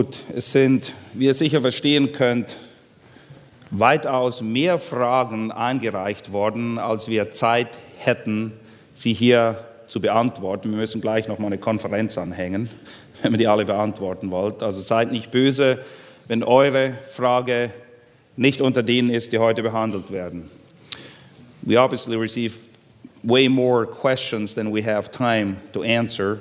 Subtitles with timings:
[0.00, 2.56] Gut, es sind, wie ihr sicher verstehen könnt,
[3.70, 8.52] weitaus mehr Fragen eingereicht worden, als wir Zeit hätten,
[8.94, 10.70] sie hier zu beantworten.
[10.70, 12.70] Wir müssen gleich noch mal eine Konferenz anhängen,
[13.22, 14.62] wenn wir die alle beantworten wollt.
[14.62, 15.80] Also seid nicht böse,
[16.28, 17.68] wenn eure Frage
[18.38, 20.50] nicht unter denen ist, die heute behandelt werden.
[21.60, 22.54] We obviously receive
[23.22, 26.40] way more questions than we have time to answer.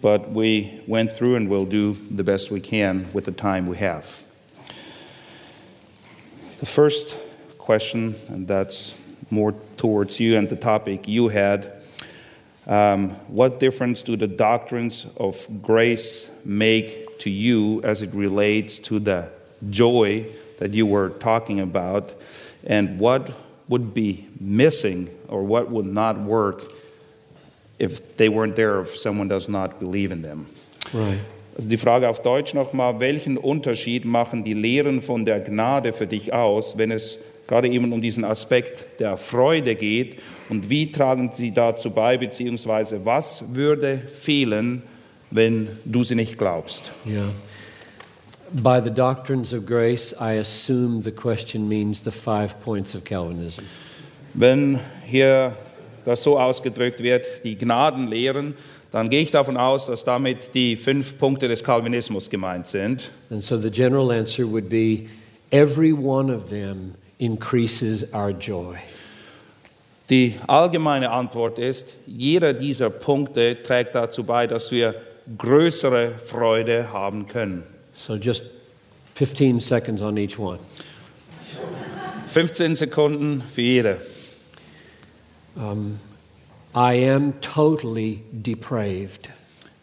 [0.00, 3.76] But we went through and we'll do the best we can with the time we
[3.78, 4.20] have.
[6.60, 7.16] The first
[7.58, 8.94] question, and that's
[9.30, 11.80] more towards you and the topic you had
[12.70, 19.00] um, what difference do the doctrines of grace make to you as it relates to
[19.00, 19.28] the
[19.70, 20.26] joy
[20.58, 22.12] that you were talking about?
[22.64, 23.36] And what
[23.68, 26.72] would be missing or what would not work
[27.80, 30.46] if they weren't there, if someone does not believe in them.
[30.92, 31.18] Right.
[31.56, 36.06] Also die Frage auf Deutsch nochmal, welchen Unterschied machen die Lehren von der Gnade für
[36.06, 41.32] dich aus, wenn es gerade eben um diesen Aspekt der Freude geht und wie tragen
[41.34, 44.82] sie dazu bei, beziehungsweise was würde fehlen,
[45.30, 46.92] wenn du sie nicht glaubst?
[47.06, 47.32] Yeah.
[48.52, 53.64] By the doctrines of grace, I assume the question means the five points of Calvinism.
[54.34, 55.56] Wenn hier
[56.04, 58.54] das so ausgedrückt wird, die Gnadenlehren,
[58.92, 63.10] dann gehe ich davon aus, dass damit die fünf Punkte des Calvinismus gemeint sind.
[63.30, 65.06] And so the general answer would be
[65.50, 68.76] every one of them increases our joy.
[70.08, 74.96] Die allgemeine Antwort ist, jeder dieser Punkte trägt dazu bei, dass wir
[75.38, 77.62] größere Freude haben können.
[77.94, 78.42] So just
[79.14, 80.58] 15 seconds on each one.
[82.26, 83.98] 15 Sekunden für jede.
[85.56, 85.98] Um,
[86.74, 89.30] I am totally depraved,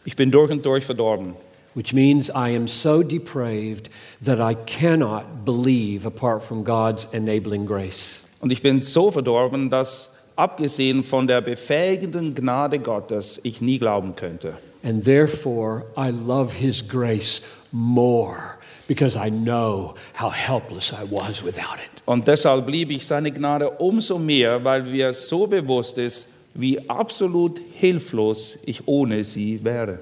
[0.04, 1.34] Ich bin durch und durch verdorben.
[1.74, 3.88] which means I am so depraved
[4.22, 8.24] that I cannot believe apart from God's enabling grace.
[8.40, 14.16] Und ich bin so verdorben, dass abgesehen von der befähigenden Gnade Gottes ich nie glauben
[14.16, 14.54] könnte.
[14.82, 18.56] And therefore, I love His grace more
[18.86, 21.97] because I know how helpless I was without it.
[22.08, 27.60] Und deshalb liebe ich seine Gnade umso mehr, weil mir so bewusst ist, wie absolut
[27.74, 29.98] hilflos ich ohne sie wäre.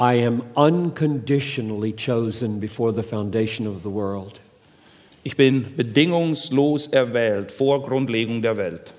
[0.00, 4.40] I am unconditionally chosen before the foundation of the world.
[5.22, 8.92] Ich bin bedingungslos erwählt vor Grundlegung der Welt.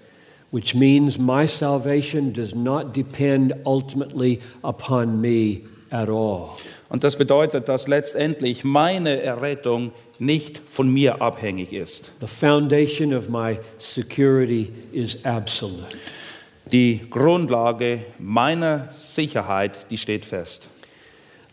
[0.51, 6.57] which means my salvation does not depend ultimately upon me at all.
[6.87, 12.11] Und das bedeutet, dass letztendlich meine Errettung nicht von mir abhängig ist.
[12.19, 15.97] The foundation of my security is absolute.
[16.71, 20.67] Die Grundlage meiner Sicherheit, die steht fest.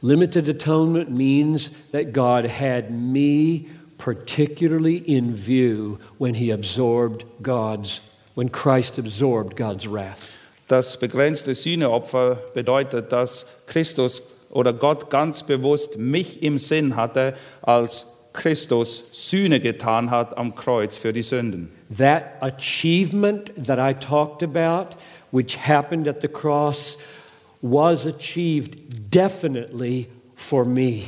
[0.01, 3.67] Limited atonement means that God had me
[3.99, 8.01] particularly in view when he absorbed God's
[8.35, 10.39] when Christ absorbed God's wrath.
[10.69, 18.07] Das begrenzte Sühneopfer bedeutet, dass Christus oder Gott ganz bewusst mich im Sinn hatte, als
[18.33, 21.71] Christus Sühne getan hat am Kreuz für die Sünden.
[21.97, 24.97] That achievement that I talked about,
[25.31, 26.99] which happened at the cross,
[27.61, 28.77] was achieved
[29.11, 31.05] definitely for me.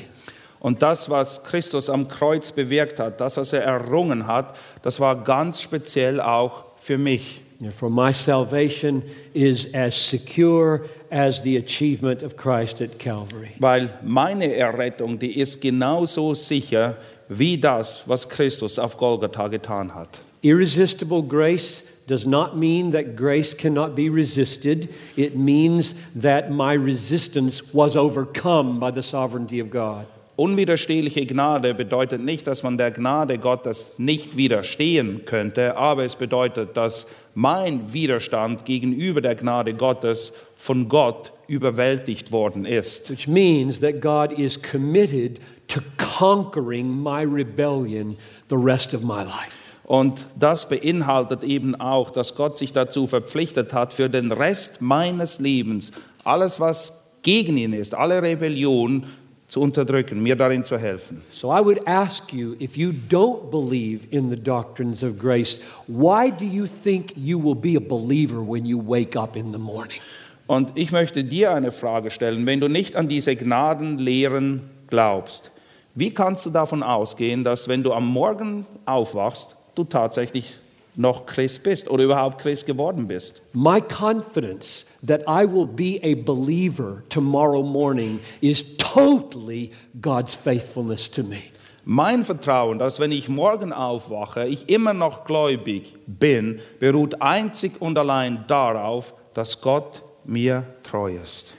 [0.61, 5.23] Und das, was Christus am Kreuz bewirkt hat, das, was er errungen hat, das war
[5.23, 7.43] ganz speziell auch für mich.
[7.61, 9.03] Therefore, my salvation
[9.33, 13.53] is as secure as the achievement of Christ at Calvary.
[13.59, 16.97] Weil meine Errettung, die ist genauso sicher
[17.29, 20.21] wie das, was Christus auf Golgatha getan hat.
[20.43, 24.89] Irresistible grace does not mean that grace cannot be resisted.
[25.17, 30.07] It means that my resistance was overcome by the sovereignty of God.
[30.37, 36.77] Unwiderstehliche Gnade bedeutet nicht, dass man der Gnade Gottes nicht widerstehen könnte, aber es bedeutet,
[36.77, 43.11] dass mein Widerstand gegenüber der Gnade Gottes von Gott überwältigt worden ist.
[43.11, 45.39] Which means that God is committed
[45.69, 48.17] to conquering my rebellion
[48.49, 49.65] the rest of my life.
[49.85, 55.39] Und das beinhaltet eben auch, dass Gott sich dazu verpflichtet hat, für den Rest meines
[55.41, 55.93] Lebens
[56.25, 59.05] alles, was gegen ihn ist, alle Rebellion
[59.49, 61.23] zu unterdrücken, mir darin zu helfen.
[61.31, 66.31] So I would ask you if you don't believe in the doctrines of grace, why
[66.31, 70.01] do you think you will be a believer when you wake up in the morning?
[70.47, 75.51] Und ich möchte dir eine Frage stellen, wenn du nicht an diese Gnadenlehren glaubst,
[75.95, 80.55] wie kannst du davon ausgehen, dass wenn du am Morgen aufwachst, du tatsächlich
[80.97, 83.43] noch Christ bist oder überhaupt Christ geworden bist?
[83.53, 89.71] My confidence that I will be a believer tomorrow morning is totally
[90.01, 91.43] God's faithfulness to me.
[91.85, 97.99] Mein Vertrauen, dass wenn ich morgen aufwache, ich immer noch gläubig bin, beruht einzig und
[97.99, 101.53] allein darauf, dass Gott mir treu ist.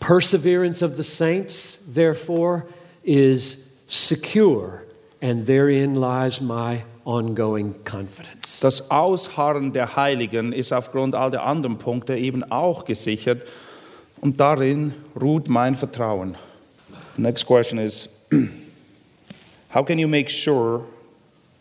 [0.00, 2.66] Perseverance of the saints, therefore,
[3.04, 4.84] is secure,
[5.22, 8.60] and therein lies my ongoing confidence.
[8.60, 13.46] Das Ausharren der Heiligen ist aufgrund all der anderen Punkte eben auch gesichert
[14.20, 16.36] und darin ruht mein Vertrauen.
[17.16, 18.08] Next question is
[19.74, 20.84] How can you make sure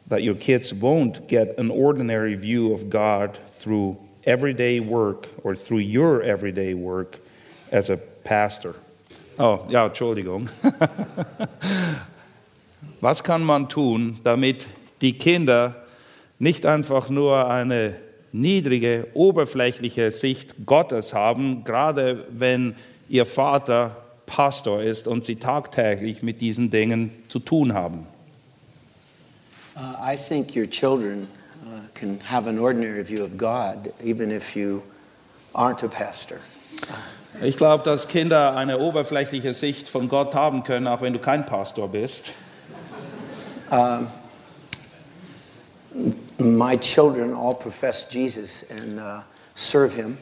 [0.07, 5.79] that your kids won't get an ordinary view of God through everyday work or through
[5.79, 7.19] your everyday work
[7.71, 8.75] as a pastor?
[9.37, 10.49] Oh, ja, Entschuldigung.
[13.01, 14.67] Was kann man tun, damit
[15.01, 15.75] die Kinder
[16.39, 17.95] nicht einfach nur eine
[18.31, 22.75] niedrige, oberflächliche Sicht Gottes haben, gerade wenn
[23.07, 23.95] ihr Vater
[24.25, 28.05] Pastor ist und sie tagtäglich mit diesen Dingen zu tun haben?
[29.75, 31.27] Uh, I think your children
[31.65, 34.83] uh, can have an ordinary view of God, even if you
[35.53, 36.39] aren't a pastor.
[37.41, 41.45] Ich glaube, dass Kinder eine oberflächliche Sicht von Gott haben können, auch wenn du kein
[41.45, 42.33] Pastor bist.
[46.37, 49.21] My children all profess Jesus and uh,
[49.55, 50.17] serve Him.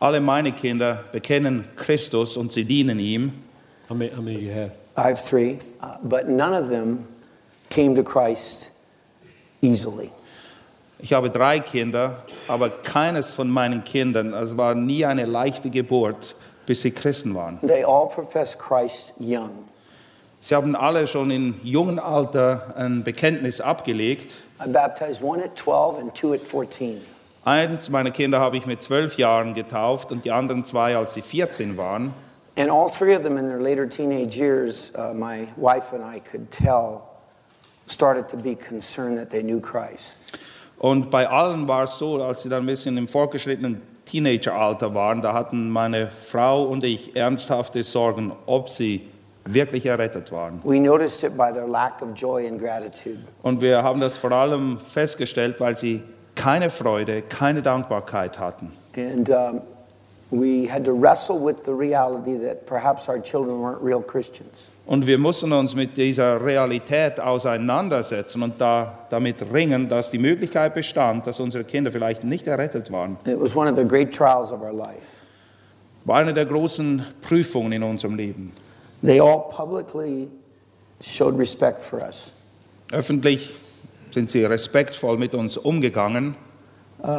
[0.00, 3.32] Alle meine Kinder bekennen Christus und sie dienen ihm.
[3.88, 4.72] How many, how many do you have?
[4.96, 7.06] I have three, uh, but none of them
[7.70, 8.70] came to Christ
[9.62, 10.10] easily.
[10.98, 16.34] Ich habe drei Kinder, aber keines von meinen Kindern, es war nie eine leichte Geburt,
[16.66, 17.58] bis sie Christen waren.
[17.60, 19.50] They all profess Christ young.
[20.40, 24.34] Sie haben alle schon in jungen Alter ein Bekenntnis abgelegt.
[24.64, 27.00] I baptized one at 12 and two at 14.
[27.44, 31.22] Eins meiner Kinder habe ich mit zwölf Jahren getauft und die anderen zwei, als sie
[31.22, 32.14] 14 waren.
[32.56, 36.20] And all three of them in their later teenage years, uh, my wife and I
[36.20, 37.02] could tell,
[37.86, 40.18] started to be concerned that they knew Christ.
[40.78, 45.22] Und bei allen war es so, als sie dann ein bisschen im fortgeschrittenen Teenageralter waren,
[45.22, 49.08] da hatten meine Frau und ich ernsthafte Sorgen, ob sie
[49.46, 50.60] wirklich errettet waren.
[50.64, 53.18] We noticed it by their lack of joy and gratitude.
[53.42, 56.02] Und wir haben das vor allem festgestellt, weil sie
[56.34, 58.72] keine Freude, keine Dankbarkeit hatten.
[58.96, 59.62] And um,
[60.34, 64.70] we had to wrestle with the reality that perhaps our children weren't real Christians.
[64.86, 70.74] Und wir mussten uns mit dieser Realität auseinandersetzen und da, damit ringen, dass die Möglichkeit
[70.74, 73.16] bestand, dass unsere Kinder vielleicht nicht errettet waren.
[73.24, 75.06] It was one of the great trials of our life.
[76.04, 78.52] War eine der großen Prüfungen in unserem Leben.
[79.02, 80.28] They all publicly
[81.00, 82.34] showed respect for us.
[82.92, 83.54] Öffentlich
[84.10, 86.36] sind sie respektvoll mit uns umgegangen,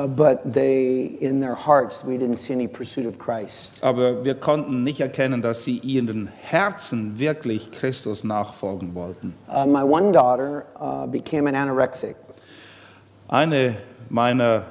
[0.08, 3.80] but they, in their hearts, we didn't see any pursuit of Christ.
[3.82, 9.36] aber wir konnten nicht erkennen, dass sie ihren Herzen wirklich Christus nachfolgen wollten.
[9.48, 12.16] Uh, my one daughter uh, became an anorexic.
[13.28, 13.76] Eine
[14.10, 14.64] meiner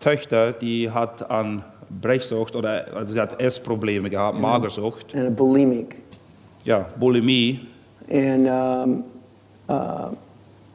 [0.00, 1.64] Töchter, die hat an
[2.00, 5.96] Brechsucht oder also sie hat Essprobleme gehabt, Magersucht, and a bulimic.
[6.64, 7.60] ja, Bulimie.
[8.10, 9.04] And um,
[9.68, 10.14] uh,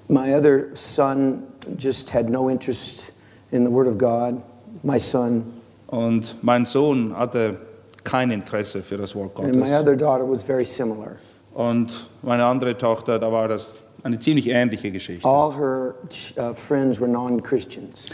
[0.08, 1.44] my other son
[1.77, 3.12] just had no interest
[3.51, 4.42] in the Word of God.
[4.84, 5.44] My son.
[5.88, 7.58] Und mein Sohn hatte
[8.04, 9.74] kein Interesse für das Wort And my Gottes.
[9.74, 11.18] other daughter was very similar.
[11.54, 13.74] Und meine andere Tochter, da war das
[14.04, 15.27] eine ziemlich ähnliche Geschichte.
[15.27, 15.96] All her
[16.38, 18.12] uh, friends were non Christians.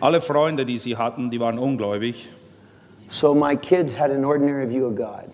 [0.00, 2.28] Alle Freunde, die sie hatten, die waren ungläubig.
[3.08, 5.24] So my kids had an ordinary view of God.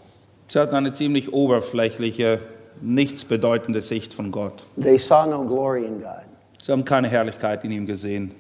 [0.49, 2.41] Sie hatten eine ziemlich oberflächliche,
[2.81, 4.65] nichtsbedeutende Sicht von Gott.
[4.81, 6.25] They saw no glory in God.
[6.63, 8.35] Sie haben keine Herrlichkeit in ihm gesehen.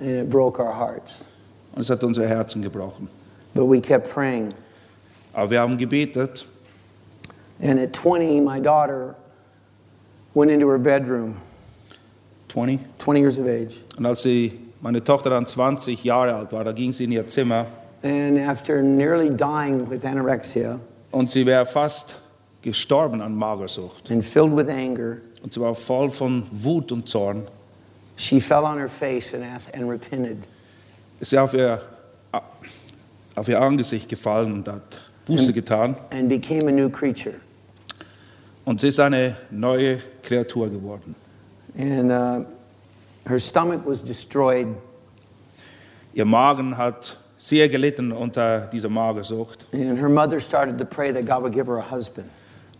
[0.00, 1.24] And it broke our hearts.
[1.74, 3.08] Und es hat unsere Herzen gebrochen.
[3.54, 4.52] But we kept praying.
[5.32, 6.46] Aber wir haben gebetet.
[7.62, 9.14] And at 20, my daughter
[10.34, 11.36] went into her bedroom,
[12.48, 12.78] 20.
[12.98, 13.74] 20 years of age.
[13.96, 17.26] Und als sie, meine Tochter dann 20 Jahre alt war, da ging sie in ihr
[17.28, 17.66] Zimmer
[18.02, 20.78] And after nearly dying with anorexia
[21.10, 22.16] und sie wäre fast
[22.60, 24.10] gestorben an Magersucht.
[24.10, 27.46] and filled with anger, Und sie war voll von Wut und Zorn.
[28.16, 30.38] She fell on her face and asked and repented.
[31.20, 31.80] Ist sie auf ihr,
[33.34, 37.34] auf ihr Angesicht gefallen und hat Buße getan and became a new creature.
[38.64, 41.14] Und sie ist eine neue Kreatur geworden.
[41.76, 42.44] And uh,
[43.28, 44.68] her stomach was destroyed.
[46.14, 49.66] Ihr Magen hat sehr gelitten unter dieser Magersucht.
[49.72, 52.28] And her mother started to pray that God would give her a husband.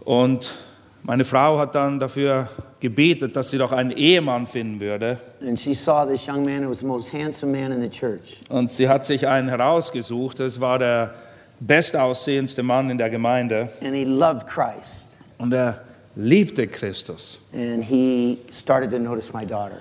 [0.05, 0.55] Und
[1.03, 2.49] meine Frau hat dann dafür
[2.85, 5.19] gebetet, dass sie doch einen Ehemann finden würde.
[5.41, 8.39] And she saw this young man who was the most handsome man in the church.
[8.51, 10.39] Und sie hat sich einen herausgesucht.
[10.39, 11.15] Das war der
[11.61, 13.71] bestaussehendste Mann in der Gemeinde.
[13.81, 15.17] And he loved Christ.
[15.39, 15.81] Und er
[16.15, 17.41] liebte Christus.
[17.55, 19.79] And he started to notice my daughter.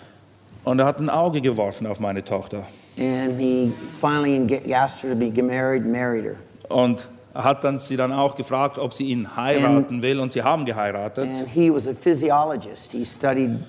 [0.64, 2.64] Und er hat ein Auge geworfen auf meine Tochter.
[2.98, 6.38] And he finally asked her to be married, married her.
[6.70, 10.20] Und hat dann sie dann auch gefragt, ob sie ihn heiraten will.
[10.20, 11.28] Und sie haben geheiratet.
[11.28, 12.92] And he was a physiologist.
[12.92, 13.60] He studied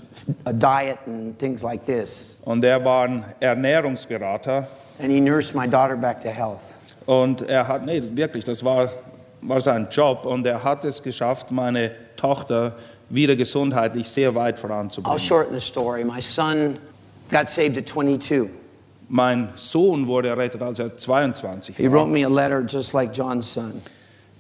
[0.45, 2.39] a diet and things like this.
[2.45, 4.67] Und er war ein Ernährungsberater.
[4.99, 6.75] And he nursed my daughter back to health.
[7.07, 8.91] Und er hat, nee, wirklich, das war,
[9.41, 10.27] war sein Job.
[10.27, 12.75] Und er hat es geschafft, meine Tochter
[13.09, 15.19] wieder gesundheitlich sehr weit I'll voranzubringen.
[15.19, 16.05] shorten the story.
[16.05, 16.79] My son
[17.31, 18.49] got saved at 22.
[19.09, 22.07] Mein Sohn wurde errettet, als er 22 He wrote war.
[22.07, 23.83] me a letter just like John's son.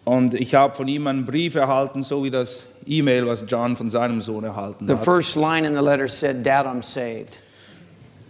[0.04, 3.88] Und ich habe von ihm einen Brief erhalten, so wie das E-Mail, was John von
[3.88, 5.04] seinem Sohn erhalten The hat.
[5.04, 7.40] first line in the letter said, Dad, I'm saved.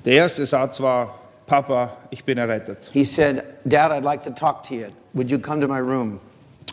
[0.04, 1.14] Der erste Satz war,
[1.46, 2.78] Papa, ich bin errettet.
[2.92, 4.86] He said, Dad, I'd like to talk to you.
[5.14, 6.20] Would you come to my room?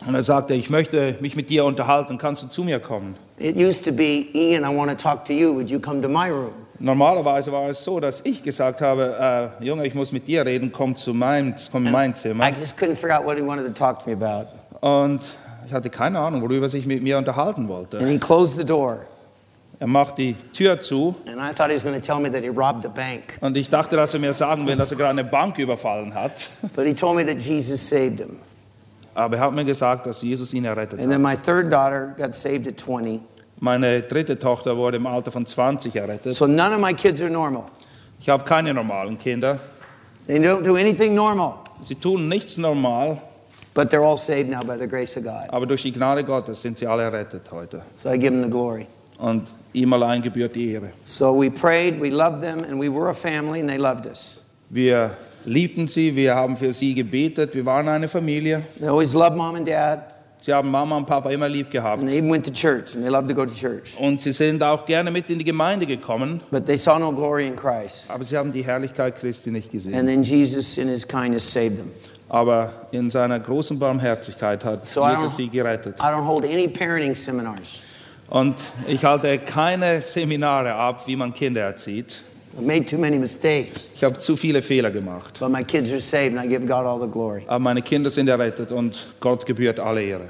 [0.06, 3.14] Und er sagte, ich möchte mich mit dir unterhalten, kannst du zu mir kommen?
[3.38, 5.52] It used to be, Ian, I want to talk to you.
[5.54, 6.52] Would you come to my room?
[6.82, 10.72] Normalerweise war es so, dass ich gesagt habe, äh, Junge, ich muss mit dir reden,
[10.72, 12.44] komm zu meinem, komm in mein Zimmer.
[12.48, 14.48] I just couldn't figure out what he wanted to talk to me about.
[14.84, 15.20] Und
[15.64, 18.04] ich hatte keine Ahnung, worüber er sich mit mir unterhalten And wollte.
[18.04, 19.06] he closed the door.
[19.78, 22.42] Er macht die Tür zu And I thought he was going to tell me that
[22.42, 23.38] he robbed a bank.
[23.40, 26.50] und ich dachte, dass er mir sagen will, dass er gerade eine Bank überfallen hat.
[26.74, 28.38] But he told me that Jesus saved him.
[29.14, 31.10] Aber er hat mir gesagt, dass Jesus ihn errettet And hat.
[31.12, 33.20] then my third daughter got saved at 20.
[33.64, 36.34] Meine dritte Tochter wurde im Alter von 20 errettet.
[36.34, 37.66] So none of my kids are normal.
[38.20, 39.60] Ich habe keine normalen Kinder.
[40.26, 43.18] They don't do anything normal, Sie tun nichts normal,
[43.72, 45.48] but they're all saved now by the grace of God.
[45.48, 47.82] aber durch die Gnade Gottes sind sie alle errettet heute.
[47.96, 48.88] So I give him the glory.
[49.18, 50.90] Und ihm allein gebührt die Ehre.
[51.04, 54.42] So we prayed, we loved them, and we were a family, and they loved us.
[54.70, 55.12] Wir
[55.44, 58.62] liebten sie, wir haben für sie gebetet, wir waren eine Familie.
[58.80, 60.11] They always loved mom and dad,
[60.44, 62.00] Sie haben Mama und Papa immer lieb gehabt.
[62.00, 63.96] and they even went to church, and they loved to go to church.
[63.96, 67.46] Und sie sind auch gerne mit in die Gemeinde gekommen, But they saw no glory
[67.46, 68.10] in Christ.
[68.10, 70.06] aber sie haben die Herrlichkeit Christi nicht And gesehen.
[70.06, 71.92] then Jesus, in his kindness, saved them.
[72.28, 75.94] Aber in seiner großen Barmherzigkeit hat So Jesus sie gerettet.
[76.00, 77.80] I don't hold any parenting seminars.
[78.28, 78.56] Und
[78.88, 82.22] ich halte keine Seminare ab, wie man Kinder erzieht.
[82.56, 85.38] I've made too many mistakes, Ich habe zu viele Fehler gemacht.
[85.40, 87.44] but my kids are saved, and I give God all the glory.
[87.46, 90.28] Aber meine Kinder sind errettet und Gott gebührt alle Ehre.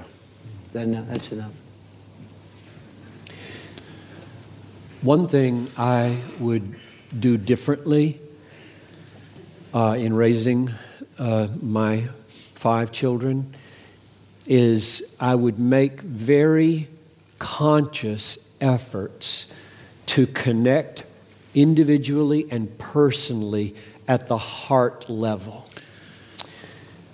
[0.72, 1.50] Then uh, that's enough.
[5.02, 6.76] One thing I would
[7.18, 8.20] do differently
[9.74, 10.70] uh, in raising
[11.18, 12.04] uh, my
[12.54, 13.52] five children
[14.46, 16.88] is I would make very
[17.40, 19.46] conscious efforts
[20.06, 21.04] to connect
[21.54, 23.74] individually and personally
[24.06, 25.64] at the heart level.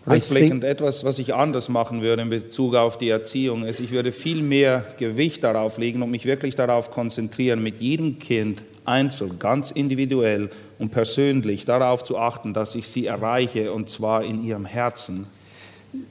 [0.07, 4.11] Rückblickend etwas, was ich anders machen würde in Bezug auf die Erziehung, ist, ich würde
[4.11, 9.71] viel mehr Gewicht darauf legen und mich wirklich darauf konzentrieren, mit jedem Kind einzeln, ganz
[9.71, 15.27] individuell und persönlich darauf zu achten, dass ich sie erreiche und zwar in ihrem Herzen.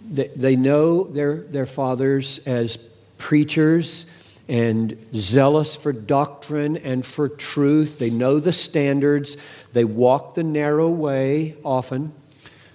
[0.10, 2.80] they, they know their, their fathers as
[3.18, 4.06] preachers
[4.48, 8.00] and zealous for doctrine and for truth.
[8.00, 9.38] They know the standards.
[9.74, 12.14] They walk the narrow way often.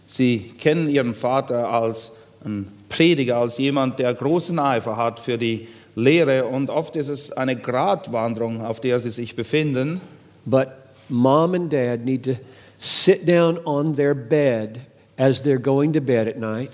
[0.07, 2.11] Sie kennen ihren Vater als
[2.45, 7.33] ein Prediger, als jemand, der großen Eifer hat für die Lehre und oft ist es
[7.33, 10.00] eine Gratwanderung, auf der sie sich befinden.
[10.45, 10.69] But
[11.09, 12.37] mom and dad need to
[12.79, 14.81] sit down on their bed
[15.17, 16.71] as they're going to bed at night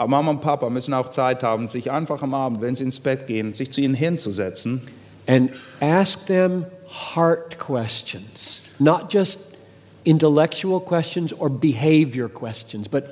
[0.00, 2.98] Aber Mama und Papa müssen auch Zeit haben, sich einfach am Abend, wenn sie ins
[3.00, 4.80] Bett gehen, sich zu ihnen hinzusetzen
[5.26, 6.64] and ask them
[7.14, 9.38] heart questions, not just
[10.04, 13.04] intellectual questions or behavior questions, but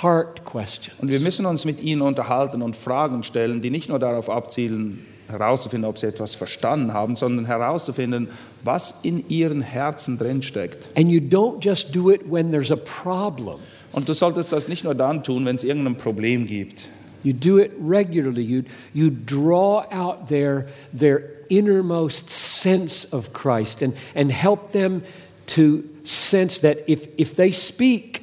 [0.00, 0.98] heart questions.
[0.98, 5.04] Und wir müssen uns mit ihnen unterhalten und Fragen stellen, die nicht nur darauf abzielen,
[5.28, 8.28] herauszufinden, ob sie etwas verstanden haben, sondern herauszufinden,
[8.64, 10.88] was in ihren Herzen drinsteckt.
[10.96, 13.58] And you don't just do it when there's a problem.
[13.92, 16.88] Und du solltest das nicht nur dann tun, wenn es irgendein Problem gibt.
[17.22, 18.42] You do it regularly.
[18.42, 18.62] You,
[18.94, 25.02] you draw out their, their innermost sense of Christ and, and help them
[25.48, 28.22] to sense that if, if they speak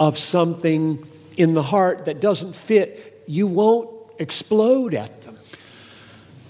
[0.00, 0.98] of something
[1.36, 5.36] in the heart that doesn't fit, you won't explode at them.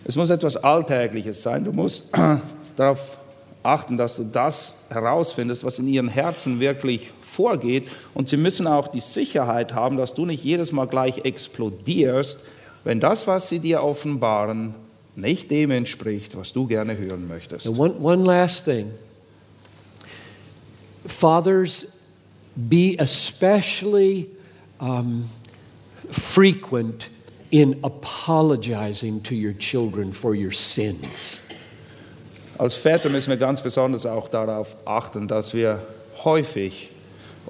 [0.06, 1.64] Es muss etwas Alltägliches sein.
[1.64, 2.10] Du musst
[2.76, 3.18] darauf
[3.62, 7.88] achten, dass du das herausfindest, was in ihren Herzen wirklich vorgeht.
[8.14, 12.38] Und sie müssen auch die Sicherheit haben, dass du nicht jedes Mal gleich explodierst,
[12.84, 14.74] wenn das, was sie dir offenbaren,
[15.16, 17.66] nicht dem entspricht, was du gerne hören möchtest.
[17.66, 18.90] And one, one last thing.
[21.06, 21.86] Fathers,
[22.56, 24.28] be especially
[24.80, 25.28] um,
[26.10, 27.10] frequent
[27.50, 31.40] in apologizing to your children for your sins.
[32.58, 35.82] Als Väter müssen wir ganz besonders auch darauf achten, dass wir
[36.24, 36.90] häufig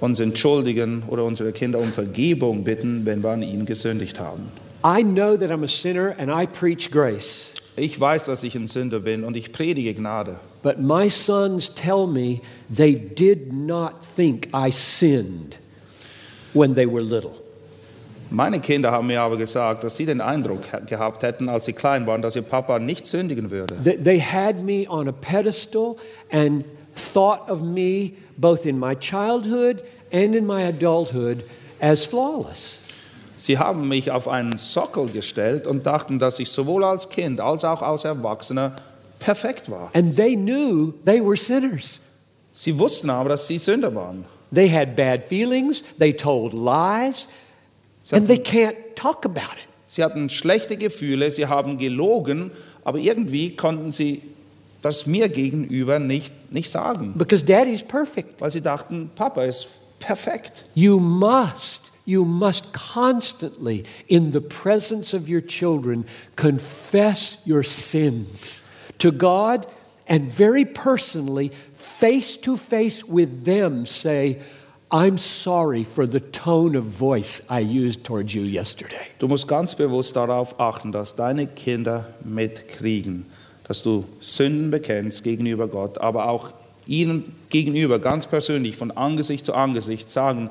[0.05, 4.49] uns entschuldigen oder unsere Kinder um Vergebung bitten, wenn wir an ihnen gesündigt haben.
[4.87, 8.67] I know that I'm a sinner and I preach grace, Ich weiß, dass ich ein
[8.69, 10.37] Sünder bin und ich predige Gnade.
[10.63, 12.41] but my sons tell me
[12.75, 15.59] they did not think I sinned
[16.53, 17.33] when they were little.
[18.31, 22.07] Meine Kinder haben mir aber gesagt, dass sie den Eindruck gehabt hätten, als sie klein
[22.07, 23.77] waren, dass ihr Papa nicht sündigen würde.
[23.83, 25.97] They, they had me on a pedestal
[26.33, 26.65] and
[27.13, 29.83] thought of me both in my childhood
[30.15, 31.43] and in my adulthood
[31.81, 32.79] as flawless.
[33.37, 37.65] Sie haben mich auf einen Sockel gestellt und dachten, dass ich sowohl als Kind als
[37.65, 38.77] auch als Erwachsener
[39.19, 39.91] perfekt war.
[39.93, 42.01] And they knew they were sinners.
[42.53, 44.25] Sie wussten aber, dass sie Sünder waren.
[44.55, 47.27] They had bad feelings, they told lies,
[48.13, 49.69] and they can't talk about it.
[49.87, 52.53] Sie hatten schlechte Gefühle, sie haben gelogen,
[52.85, 54.23] aber irgendwie konnten sie
[54.83, 58.41] das mir gegenüber nicht, nicht sagen, Because daddy's perfect.
[58.41, 59.67] weil sie dachten, Papa ist
[60.07, 60.65] perfekt.
[60.75, 66.05] You must, you must constantly, in the presence of your children,
[66.37, 68.63] confess your sins
[68.99, 69.67] to God
[70.07, 74.39] and very personally, face to face with them, say,
[74.91, 79.07] I'm sorry for the tone of voice I used towards you yesterday.
[79.19, 83.27] Du musst ganz bewusst darauf achten, dass deine Kinder mitkriegen,
[83.67, 86.53] dass du Sünden bekennst gegenüber Gott, aber auch
[86.87, 90.51] ihnen gegenüber ganz persönlich von Angesicht zu Angesicht sagen,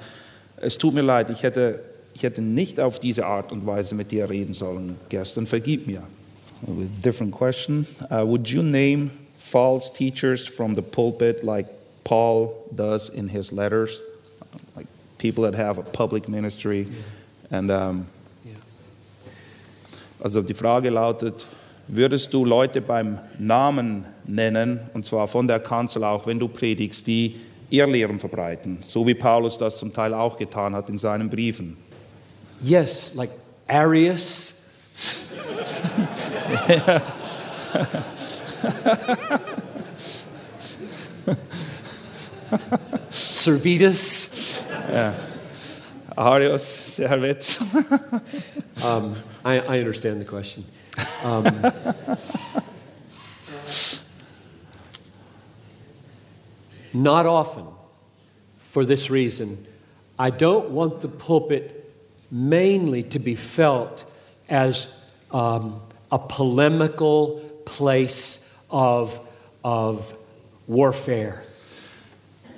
[0.57, 1.79] es tut mir leid, ich hätte,
[2.13, 6.03] ich hätte nicht auf diese Art und Weise mit dir reden sollen gestern, vergib mir.
[7.03, 7.85] Different question.
[8.09, 11.67] Uh, would you name false teachers from the pulpit like
[12.05, 13.99] Paul does in his letters?
[14.75, 16.87] Like people that have a public ministry
[17.51, 18.07] and um,
[20.23, 21.45] also die Frage lautet,
[21.87, 27.05] würdest du Leute beim Namen nennen, und zwar von der Kanzel auch, wenn du predigst,
[27.07, 27.35] die
[27.69, 31.77] Irrlehren verbreiten, so wie Paulus das zum Teil auch getan hat in seinen Briefen?
[32.61, 33.31] Yes, like
[33.67, 34.53] Arius.
[43.11, 44.29] Servetus.
[46.15, 47.59] Arius, Servet.
[48.83, 50.65] Um, I, I understand the question.
[51.23, 51.45] Um,
[56.93, 57.65] not often,
[58.57, 59.65] for this reason.
[60.17, 61.83] I don't want the pulpit
[62.31, 64.05] mainly to be felt
[64.49, 64.87] as
[65.31, 69.19] um, a polemical place of,
[69.63, 70.15] of
[70.67, 71.41] warfare.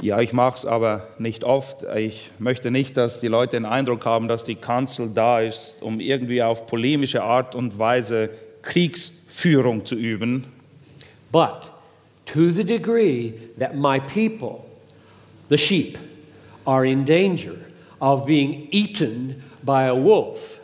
[0.02, 1.84] Ja, ich mache es aber nicht oft.
[1.95, 6.00] Ich möchte nicht, dass die Leute den Eindruck haben, dass die Kanzel da ist, um
[6.00, 8.30] irgendwie auf polemische Art und Weise
[8.62, 10.45] Kriegsführung zu üben.
[11.32, 11.71] But
[12.25, 14.65] to the degree that my people,
[15.49, 15.97] the sheep,
[16.65, 17.57] are in danger
[18.01, 20.59] of being eaten by a wolf,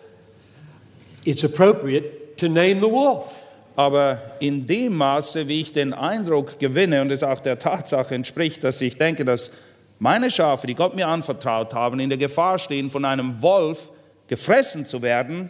[1.26, 3.38] it's appropriate to name the wolf.
[3.76, 8.63] Aber in dem Maße, wie ich den Eindruck gewinne und es auch der Tatsache entspricht,
[8.63, 9.50] dass ich denke, dass
[9.97, 13.89] meine Schafe, die Gott mir anvertraut haben, in der Gefahr stehen, von einem Wolf
[14.28, 15.50] gefressen zu werden,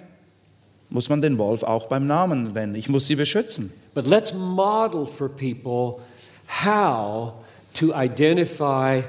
[0.89, 2.75] muss man den Wolf auch beim Namen nennen.
[2.75, 3.71] Ich muss sie beschützen.
[3.93, 6.01] But let's model for people
[6.47, 7.35] how
[7.75, 9.01] to identify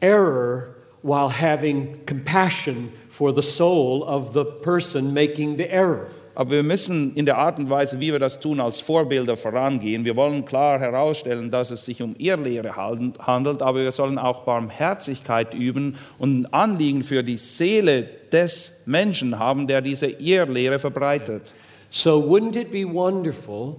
[0.00, 6.08] error while having compassion for the soul of the person making the error.
[6.34, 10.04] Aber wir müssen in der Art und Weise, wie wir das tun, als Vorbilder vorangehen.
[10.06, 15.52] Wir wollen klar herausstellen, dass es sich um Irrlehre handelt, aber wir sollen auch Barmherzigkeit
[15.52, 21.52] üben und ein Anliegen für die Seele des Menschen haben, der diese Irrlehre verbreitet.
[21.90, 23.76] So, wouldn't it be wonderful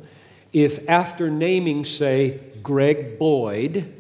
[0.54, 3.92] if, after naming, say, Greg Boyd,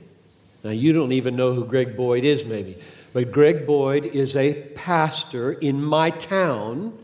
[0.63, 2.77] now you don't even know who Greg Boyd is, maybe,
[3.11, 6.97] but Greg Boyd is a pastor in my town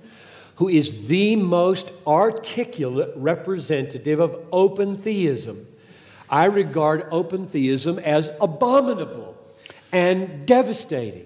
[0.55, 5.65] who is the most articulate representative of open theism.
[6.29, 9.35] I regard open theism as abominable
[9.91, 11.25] and devastating.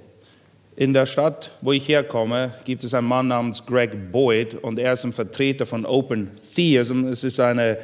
[0.76, 4.94] In der Stadt, wo ich herkomme, gibt es einen Mann namens Greg Boyd und er
[4.94, 7.06] ist ein Vertreter von Open Theism.
[7.06, 7.78] Es ist eine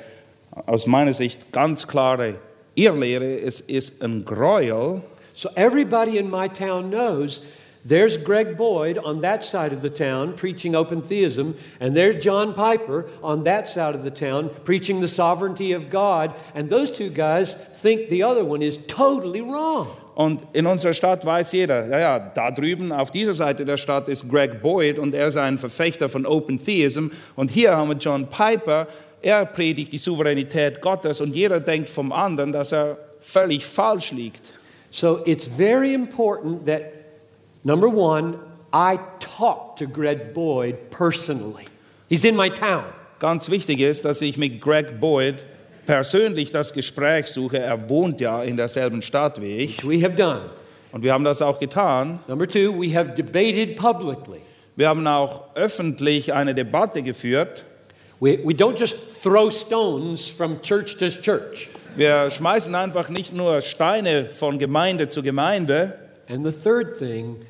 [0.65, 2.35] aus meiner Sicht ganz klare
[2.75, 3.39] Irrlehre.
[3.39, 5.01] Es ist ein Gräuel.
[5.33, 7.41] So everybody in my town knows
[7.85, 12.53] there's Greg Boyd on that side of the town preaching open theism, and there's John
[12.53, 17.09] Piper on that side of the town preaching the sovereignty of God, and those two
[17.09, 19.88] guys think the other one is totally wrong.
[20.15, 24.09] Und in unserer Stadt weiß jeder, ja, ja, da drüben auf dieser Seite der Stadt
[24.09, 27.07] ist Greg Boyd und er ist ein Verfechter von Open Theism.
[27.38, 28.88] Und hier haben wir John Piper,
[29.21, 34.41] er predigt die Souveränität Gottes und jeder denkt vom anderen, dass er völlig falsch liegt.
[34.91, 36.82] So it's very important that,
[37.63, 38.39] number one,
[38.73, 41.65] I talk to Greg Boyd personally.
[42.08, 42.86] He's in my town.
[43.19, 45.45] Ganz wichtig ist, dass ich mit Greg Boyd
[45.86, 47.60] persönlich das Gespräch suche.
[47.60, 49.84] Er wohnt ja in derselben Stadt wie ich.
[49.84, 50.41] which we have done.
[50.91, 52.19] Und wir haben das auch getan.
[52.27, 54.39] Number two, we have debated publicly.
[54.75, 57.65] Wir haben auch öffentlich eine Debatte geführt.
[58.19, 61.69] We, we don't just throw stones from church to church.
[61.95, 65.93] Wir schmeißen einfach nicht nur Steine von Gemeinde zu Gemeinde.
[66.27, 67.45] And the third thing,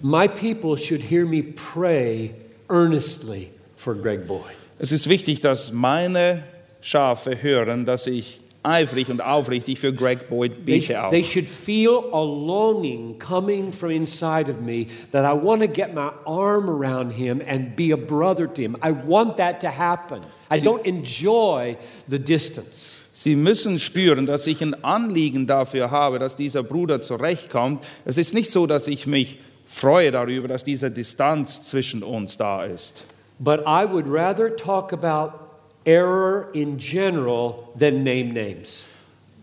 [0.00, 2.34] my people should hear me pray
[2.68, 4.56] earnestly for Greg Boyd.
[4.78, 6.42] Es ist wichtig, dass meine
[6.80, 11.10] Schafe hören, dass ich eifrig und aufrichtig für Greg Boyd bete auch.
[11.10, 15.94] they should feel a longing coming from inside of me that I want to get
[15.94, 18.76] my arm around him and be a brother to him.
[18.82, 20.20] I want that to happen.
[20.50, 21.76] I don't enjoy
[22.08, 22.96] the distance.
[23.12, 27.84] Sie müssen spüren, dass ich ein Anliegen dafür habe, dass dieser Bruder zurechtkommt.
[28.04, 32.64] Es ist nicht so, dass ich mich freue darüber, dass diese Distanz zwischen uns da
[32.64, 33.04] ist.
[33.38, 35.49] But I would rather talk about
[35.90, 38.84] error in general than name names.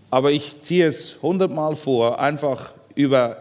[0.10, 3.38] Aber ich ziehe es hundertmal vor, einfach über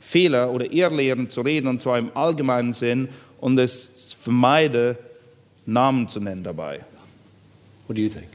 [0.00, 3.08] Fehler oder Irrlehren zu reden, und zwar im allgemeinen Sinn,
[3.40, 4.98] und es vermeide,
[5.66, 6.80] Namen zu nennen dabei.
[7.86, 8.26] What do you think?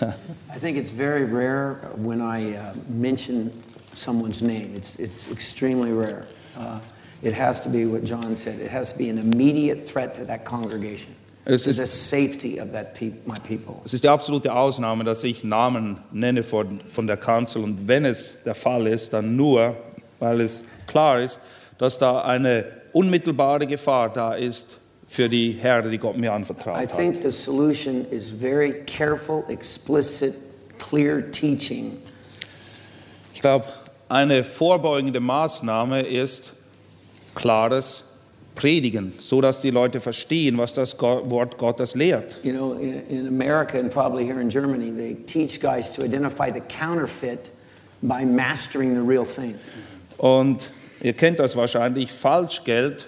[0.54, 3.50] I think it's very rare when I uh, mention
[3.92, 4.72] someone's name.
[4.76, 6.26] It's, it's extremely rare.
[6.56, 6.78] Uh,
[7.22, 8.60] it has to be what John said.
[8.60, 11.14] It has to be an immediate threat to that congregation,
[11.50, 13.76] Es ist- the safety of that peop my people.
[13.84, 17.62] Es ist die absolute Ausnahme, dass ich Namen nenne von, von der Kanzel.
[17.64, 19.74] Und wenn es der Fall ist, dann nur,
[20.18, 21.40] weil es klar ist,
[21.78, 24.76] dass da eine unmittelbare Gefahr da ist
[25.08, 26.96] für die Herde, die Gott mir I anvertraut hat.
[26.96, 30.34] think the solution is very careful, explicit,
[30.78, 31.92] clear teaching
[33.32, 33.64] Ich glaube,
[34.10, 36.52] eine vorbeugende Maßnahme ist
[37.34, 38.02] klares
[38.58, 42.40] Predigen, so dass die Leute verstehen, was das Wort Gottes lehrt.
[42.42, 46.60] You know, in, America and probably here in Germany, they teach guys to identify the
[46.68, 47.50] counterfeit
[48.02, 49.54] by mastering the real thing.
[50.16, 53.06] Und ihr kennt das wahrscheinlich, Falschgeld.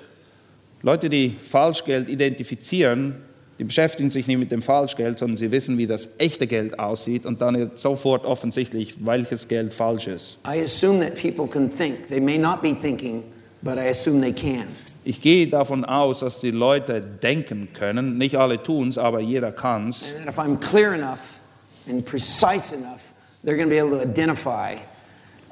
[0.82, 3.16] Leute, die Falschgeld identifizieren,
[3.58, 7.26] die beschäftigen sich nicht mit dem Falschgeld, sondern sie wissen, wie das echte Geld aussieht
[7.26, 10.38] und dann sofort offensichtlich, welches Geld falsch ist.
[10.46, 12.06] I assume that people can think.
[12.06, 13.24] They may not be thinking,
[13.62, 14.68] but I assume they can.
[15.02, 18.18] Ich gehe davon aus, dass die Leute denken können.
[18.18, 20.14] Nicht alle tun es, aber jeder kann es.
[20.14, 21.40] And that if I'm clear enough
[21.88, 23.00] and precise enough,
[23.44, 24.76] they're going to be able to identify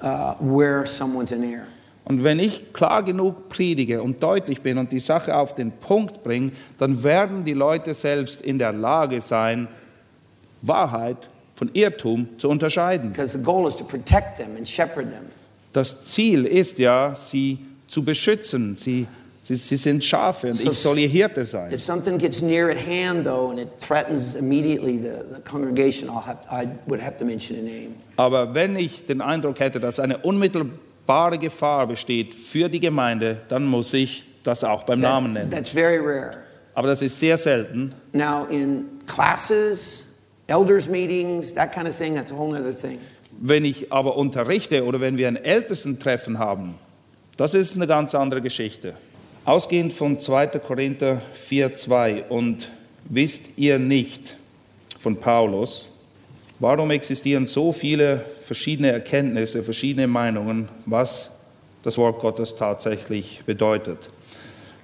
[0.03, 1.69] uh, where someone's in error.
[2.05, 6.23] Und wenn ich klar genug predige und deutlich bin und die Sache auf den Punkt
[6.23, 9.69] bringe, dann werden die Leute selbst in der Lage sein,
[10.63, 11.19] Wahrheit
[11.55, 13.13] von Irrtum zu unterscheiden.
[13.13, 15.25] Because the goal is to protect them and shepherd them.
[15.75, 17.59] Das Ziel ist ja, sie
[17.89, 18.77] zu beschützen.
[18.77, 19.07] Sie,
[19.49, 21.73] sie, sie sind Schafe und So ich soll ihr Hirte sein.
[21.73, 26.25] If something gets near at hand, though, and it threatens immediately the, the congregation, I'll
[26.25, 27.95] have, I would have to mention a name.
[28.17, 33.65] Aber wenn ich den Eindruck hätte, dass eine unmittelbare Gefahr besteht für die Gemeinde, dann
[33.67, 35.51] muss ich das auch beim Namen That- nennen.
[35.51, 36.33] that's very rare.
[36.75, 37.93] Aber das ist sehr selten.
[38.13, 40.15] Now, in classes,
[40.47, 42.99] elders' meetings, that kind of thing, that's a whole other thing.
[43.41, 46.75] Wenn ich aber unterrichte oder wenn wir ein Ältestentreffen haben,
[47.37, 48.95] das ist eine ganz andere Geschichte.
[49.49, 50.59] Ausgehend von 2.
[50.59, 52.69] Korinther 4,2 und
[53.09, 54.37] wisst ihr nicht
[55.01, 55.89] von Paulus,
[56.59, 61.31] warum existieren so viele verschiedene Erkenntnisse, verschiedene Meinungen, was
[61.83, 64.11] das Wort Gottes tatsächlich bedeutet.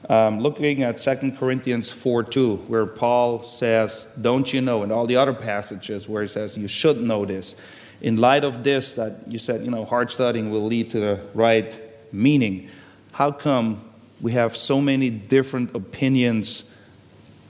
[0.09, 5.07] Um, looking at 2 Corinthians 4 2, where Paul says, Don't you know, and all
[5.07, 7.55] the other passages where he says, You should know this.
[8.00, 11.20] In light of this, that you said, you know, hard studying will lead to the
[11.35, 11.70] right
[12.14, 12.70] meaning,
[13.12, 13.83] how come
[14.20, 16.64] we have so many different opinions?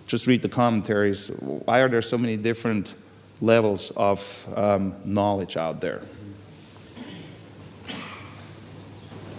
[0.07, 1.29] Just read the commentaries.
[1.29, 2.95] Why are there so many different
[3.41, 6.03] levels of um, knowledge out there?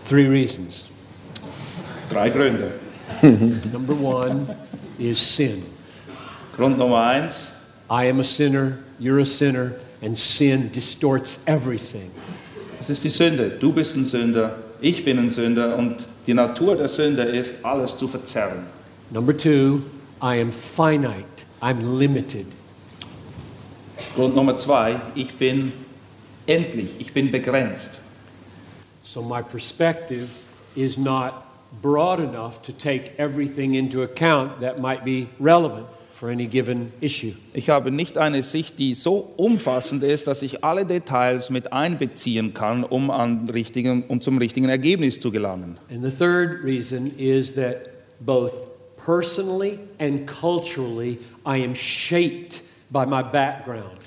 [0.03, 0.89] Three reasons.
[2.09, 2.79] Drei Gründe.
[3.71, 4.55] Number one
[4.99, 5.63] is sin.
[6.53, 7.55] Grund Nummer eins,
[7.89, 12.11] I am a sinner, you're a sinner, and sin distorts everything.
[12.79, 13.49] es ist die Sünde.
[13.49, 17.95] Du bist ein Sünder, ich bin ein Sünder und die Natur der Sünde ist, alles
[17.97, 18.65] zu verzerren.
[19.11, 19.81] Number two,
[20.21, 22.47] I am finite, I'm limited.
[24.15, 25.73] Grund Nummer zwei, ich bin
[26.47, 27.99] endlich, ich bin begrenzt.
[29.03, 30.29] So my perspective
[30.75, 31.45] is not
[31.81, 37.33] broad enough to take everything into account that might be relevant for any given issue.
[37.53, 42.53] Ich habe nicht eine Sicht, die so umfassend ist, dass ich alle Details mit einbeziehen
[42.53, 45.77] kann, um, an richtigen, um zum richtigen Ergebnis zu gelangen.
[45.91, 47.89] And the third reason is that
[48.21, 48.53] both
[49.05, 53.99] personally and culturally, I am shaped by my background.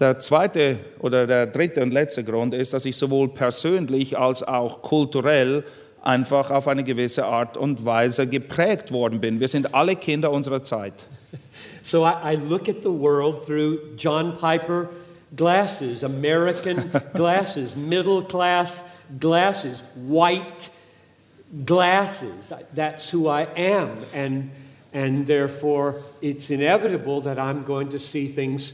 [0.00, 4.82] Der zweite oder der dritte und letzte Grund ist, dass ich sowohl persönlich als auch
[4.82, 5.64] kulturell
[6.02, 9.40] einfach auf eine gewisse Art und Weise geprägt worden bin.
[9.40, 10.94] Wir sind alle Kinder unserer Zeit.
[11.82, 14.88] So I, I look at the world through John Piper
[15.36, 18.82] glasses, American glasses, middle class
[19.20, 20.68] glasses, white
[21.64, 22.52] glasses.
[22.74, 24.04] That's who I am.
[24.12, 24.50] And,
[24.92, 28.72] and therefore, it's inevitable that I'm going to see things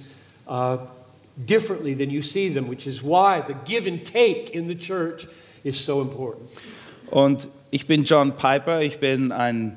[0.49, 0.79] uh,
[1.45, 5.27] differently than you see them, which is why the give and take in the church
[5.65, 6.51] is so important.
[7.11, 9.77] Und ich bin John Piper, ich bin ein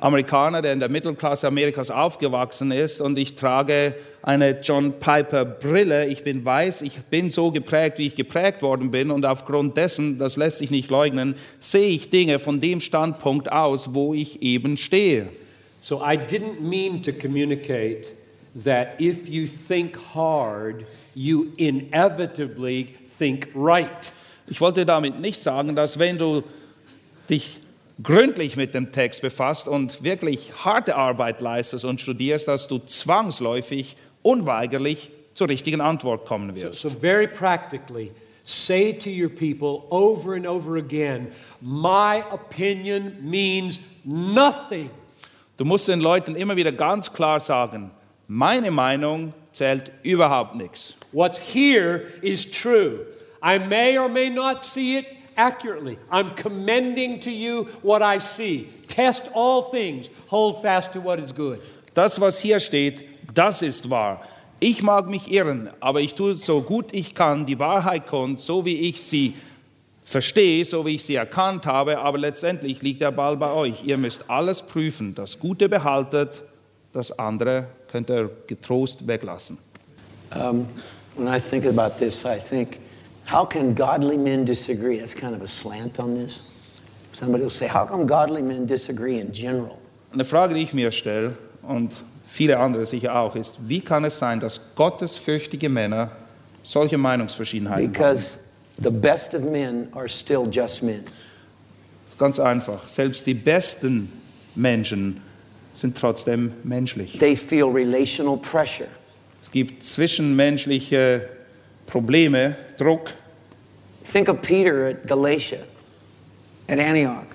[0.00, 6.06] Amerikaner, der in der Mittelklasse Amerikas aufgewachsen ist und ich trage eine John Piper Brille.
[6.06, 10.18] Ich bin weiß, ich bin so geprägt, wie ich geprägt worden bin und aufgrund dessen,
[10.18, 14.76] das lässt sich nicht leugnen, sehe ich Dinge von dem Standpunkt aus, wo ich eben
[14.76, 15.28] stehe.
[15.82, 18.06] So I didn't mean to communicate
[18.64, 20.84] that if you think hard,
[21.14, 24.12] you inevitably think right.
[24.46, 26.42] Ich wollte damit nicht sagen, dass wenn du
[27.28, 27.59] dich
[28.02, 33.96] gründlich mit dem Text befasst und wirklich harte Arbeit leistest und studierst, dass du zwangsläufig,
[34.22, 36.80] unweigerlich zur richtigen Antwort kommen So, wirst.
[36.80, 38.10] so very practically,
[38.44, 41.28] say to your people over and over again,
[41.60, 44.90] my opinion means nothing.
[45.56, 47.90] Du musst den Leuten immer wieder ganz klar sagen,
[48.28, 50.96] meine Meinung zählt überhaupt nichts.
[51.12, 53.00] What's here is true.
[53.42, 55.06] I may or may not see it
[55.40, 55.98] accurately.
[56.10, 58.68] I'm commending to you what I see.
[58.88, 61.60] Test all things, hold fast to what is good.
[61.94, 64.20] Das, was hier steht, das ist wahr.
[64.60, 68.64] Ich mag mich irren, aber ich tue so gut ich kann, die Wahrheit kund, so
[68.64, 69.34] wie ich sie
[70.02, 73.84] verstehe, so wie ich sie erkannt habe, aber letztendlich liegt der Ball bei euch.
[73.84, 76.42] Ihr müsst alles prüfen, das Gute behaltet,
[76.92, 79.56] das andere könnt ihr getrost weglassen.
[80.34, 80.66] Um,
[81.16, 82.78] when I think about this, I think,
[83.30, 84.98] how can godly men disagree?
[84.98, 86.40] That's kind of a slant on this.
[87.12, 89.78] Somebody will say, how come godly men disagree in general?
[90.12, 91.92] Eine Frage, die ich mir stelle und
[92.26, 96.10] viele andere sicher auch, ist, wie kann es sein, dass gottesfürchtige Männer
[96.62, 97.92] solche Meinungsverschiedenheiten haben?
[97.92, 98.38] Because
[98.82, 101.04] the best of men are still just men.
[102.04, 102.88] Das ist ganz einfach.
[102.88, 104.10] Selbst die besten
[104.54, 105.20] Menschen
[105.74, 107.18] sind trotzdem menschlich.
[107.18, 108.88] They feel relational pressure.
[109.42, 111.28] Es gibt zwischenmenschliche
[111.86, 113.10] Probleme, Druck.
[114.12, 115.60] Think of Peter at Galatia,
[116.68, 117.26] at Antioch.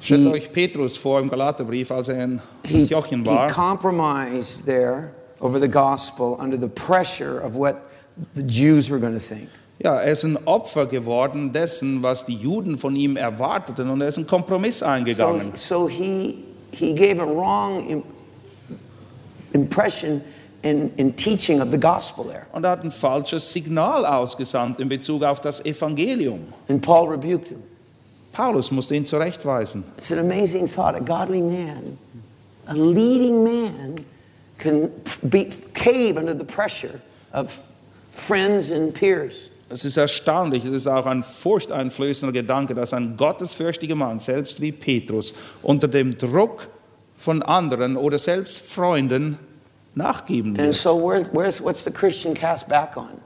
[0.00, 3.48] Stellt He, euch Petrus vor im Galaterbrief, als er in he, Antiochien he war.
[3.48, 7.76] compromised there over the gospel under the pressure of what
[8.34, 9.48] the Jews were going to think.
[9.82, 14.08] Ja, er ist ein Opfer geworden dessen, was die Juden von ihm erwarteten und er
[14.08, 15.52] ist einen Kompromiss eingegangen.
[15.56, 18.02] so he, he gave a wrong im-
[19.52, 20.22] impression
[20.64, 22.46] in, in teaching of the gospel there.
[22.52, 26.40] Und er hat ein falsches Signal ausgesandt in Bezug auf das Evangelium.
[26.68, 27.62] And Paul rebuked him.
[28.32, 29.84] Paulus musste ihn zurechtweisen.
[29.98, 30.96] It's an amazing thought.
[30.96, 31.98] A godly man,
[32.66, 34.04] a leading man,
[34.58, 34.90] can
[35.28, 37.00] be, cave under the pressure
[37.32, 37.62] of
[38.10, 39.50] friends and peers.
[39.68, 44.72] Es ist erstaunlich, es ist auch ein furchteinflößender Gedanke, dass ein gottesfürchtiger Mann, selbst wie
[44.72, 46.68] Petrus, unter dem Druck
[47.18, 49.38] von anderen oder selbst Freunden
[49.94, 53.20] nachgeben And so, where, where's, what's the Christian cast back on?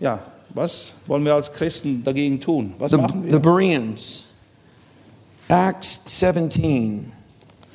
[0.00, 0.20] Ja,
[0.54, 2.74] was wollen wir als Christen dagegen tun?
[2.78, 3.32] Was The, machen wir?
[3.32, 4.26] the Bereans.
[5.50, 7.12] Acts 17.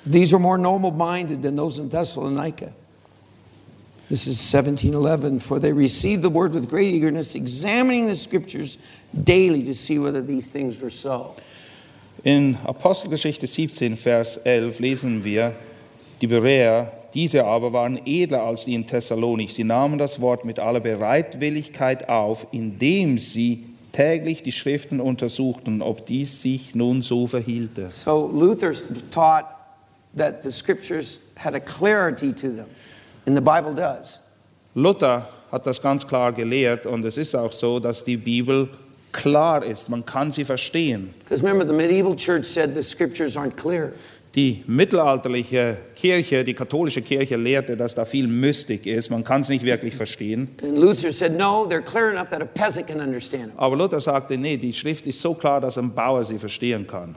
[0.05, 2.71] These were more noble minded than those in Thessalonica.
[4.09, 5.39] This is 1711.
[5.39, 8.77] For they received the word with great eagerness, examining the scriptures
[9.23, 11.35] daily to see whether these things were so.
[12.23, 15.53] In Apostelgeschichte 17, Vers 11 lesen wir,
[16.21, 19.51] die Beräer, diese aber waren edler als die in Thessalonik.
[19.51, 26.05] Sie nahmen das Wort mit aller Bereitwilligkeit auf, indem sie täglich die Schriften untersuchten, ob
[26.05, 27.89] dies sich nun so verhielte.
[27.89, 28.73] So Luther
[29.11, 29.45] taught
[30.17, 32.65] that the scriptures had a clarity to them,
[33.25, 34.19] and the Bible does.
[34.75, 38.69] Luther hat das ganz klar gelehrt und es ist auch so, dass die Bibel
[39.11, 39.87] klar ist.
[39.87, 41.13] Man kann sie verstehen.
[41.23, 43.93] Because remember, the medieval church said the scriptures aren't clear.
[44.35, 49.11] Die mittelalterliche Kirche, die katholische Kirche lehrte, dass da viel Mystik ist.
[49.11, 50.49] Man kann es nicht wirklich verstehen.
[50.95, 51.67] Said, no.
[53.57, 57.15] Aber Luther sagte, nee, die Schrift ist so klar, dass ein Bauer sie verstehen kann.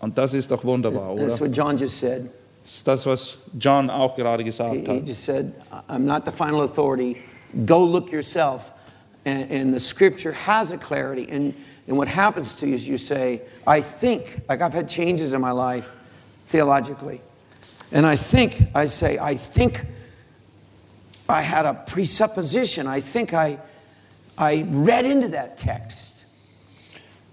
[0.00, 1.22] Und das ist doch wunderbar, oder?
[1.26, 2.28] That's what John just said.
[2.64, 5.08] Das ist das, was John auch gerade He, gesagt he hat.
[5.08, 5.52] just said,
[5.88, 7.16] I'm not the final authority.
[7.64, 8.72] Go look yourself.
[9.24, 11.28] And, and the scripture has a clarity.
[11.30, 11.54] And,
[11.88, 15.40] and what happens to you is you say, I think, like I've had changes in
[15.40, 15.90] my life
[16.46, 17.20] theologically.
[17.92, 19.86] And I think, I say, I think
[21.28, 22.86] I had a presupposition.
[22.86, 23.58] I think I,
[24.36, 26.26] I read into that text.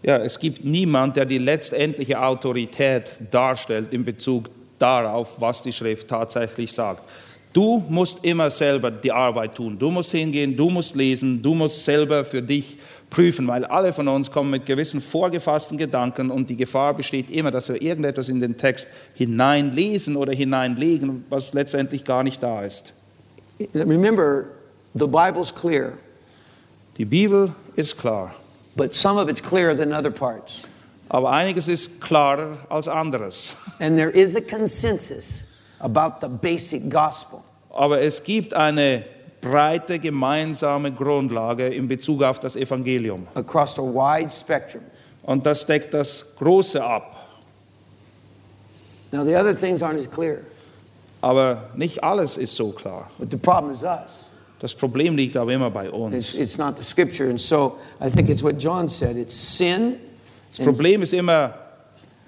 [0.01, 6.07] Ja, es gibt niemand, der die letztendliche Autorität darstellt in Bezug darauf, was die Schrift
[6.07, 7.01] tatsächlich sagt.
[7.51, 9.79] Du musst immer selber die Arbeit tun.
[9.79, 12.77] Du musst hingehen, du musst lesen, du musst selber für dich
[13.09, 17.51] prüfen, weil alle von uns kommen mit gewissen vorgefassten Gedanken und die Gefahr besteht immer,
[17.51, 22.93] dass wir irgendetwas in den Text hineinlesen oder hineinlegen, was letztendlich gar nicht da ist.
[23.73, 24.45] Remember,
[24.93, 25.93] the Bible's clear,
[26.97, 28.33] Die Bibel ist klar,
[28.75, 30.63] but some of it's clearer than other parts.
[31.09, 33.53] aber einiges ist klarer als anderes.
[33.79, 35.45] And there is a consensus
[35.79, 37.43] about the basic gospel.
[37.69, 39.03] Aber es gibt eine
[39.45, 43.27] breite gemeinsame Grundlage in Bezug auf das Evangelium.
[43.35, 44.81] across a wide spectrum.
[45.23, 47.15] Und das deckt das Große ab.
[49.11, 50.39] Now, the other things aren't as clear,
[51.21, 53.09] Aber nicht alles ist so klar.
[53.19, 54.25] but the problem is us.
[54.59, 56.33] Das Problem liegt aber immer bei uns.
[56.33, 57.29] it's not the scripture.
[57.29, 59.97] And so I think it's what John said it's sin,
[60.55, 61.53] Das Problem ist immer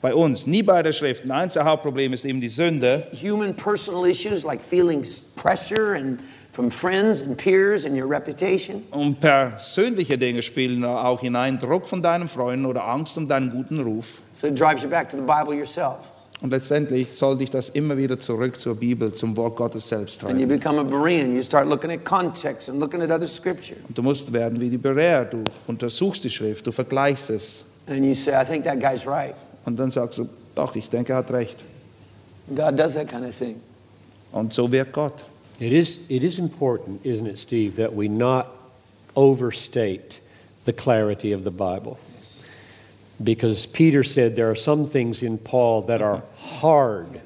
[0.01, 1.29] bei uns, nie bei der Schrift.
[1.31, 3.07] Eins der Hauptprobleme ist eben die Sünde.
[3.13, 5.03] human personal issues like feeling
[5.35, 6.19] pressure and
[6.57, 8.83] from friends and peers and your reputation.
[8.89, 11.59] Und persönliche Dinge spielen auch hinein.
[11.59, 14.07] Druck von deinen Freunden oder Angst um deinen guten Ruf.
[14.33, 15.97] So it drives you back to the Bible yourself.
[16.41, 20.39] Und letztendlich soll dich das immer wieder zurück zur Bibel, zum Wort Gottes selbst And
[20.39, 20.59] you treiben.
[20.59, 21.35] become a Berean.
[21.35, 23.77] You start looking at context and looking at other scripture.
[23.87, 25.25] Und du musst werden wie die Bereer.
[25.25, 27.65] Du untersuchst die Schrift, du vergleichst es.
[27.87, 29.35] And you say, I think that guy's right.
[29.65, 31.63] Und dann sagst du, doch, ich denke, er hat recht.
[32.55, 33.57] God does that kind of thing.
[34.31, 35.13] Und so wirkt Gott.
[35.59, 38.47] It is, it is important, isn't it, Steve, that we not
[39.15, 40.19] overstate
[40.65, 41.97] the clarity of the Bible.
[43.23, 47.19] Because Peter said there are some things in Paul that are hard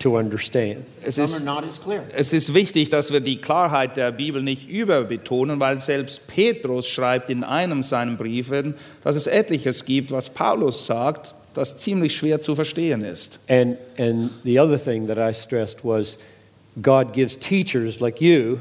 [0.00, 0.84] to understand.
[1.02, 2.04] Es Some ist, are not as clear.
[2.12, 7.30] es ist wichtig, dass wir die Klarheit der Bibel nicht überbetonen, weil selbst Petrus schreibt
[7.30, 12.54] in einem seiner Briefe, dass es etliches gibt, was Paulus sagt, das ziemlich schwer zu
[12.54, 13.38] verstehen ist.
[13.48, 16.18] And, and the other thing that I stressed was
[16.80, 18.60] God gives teachers like you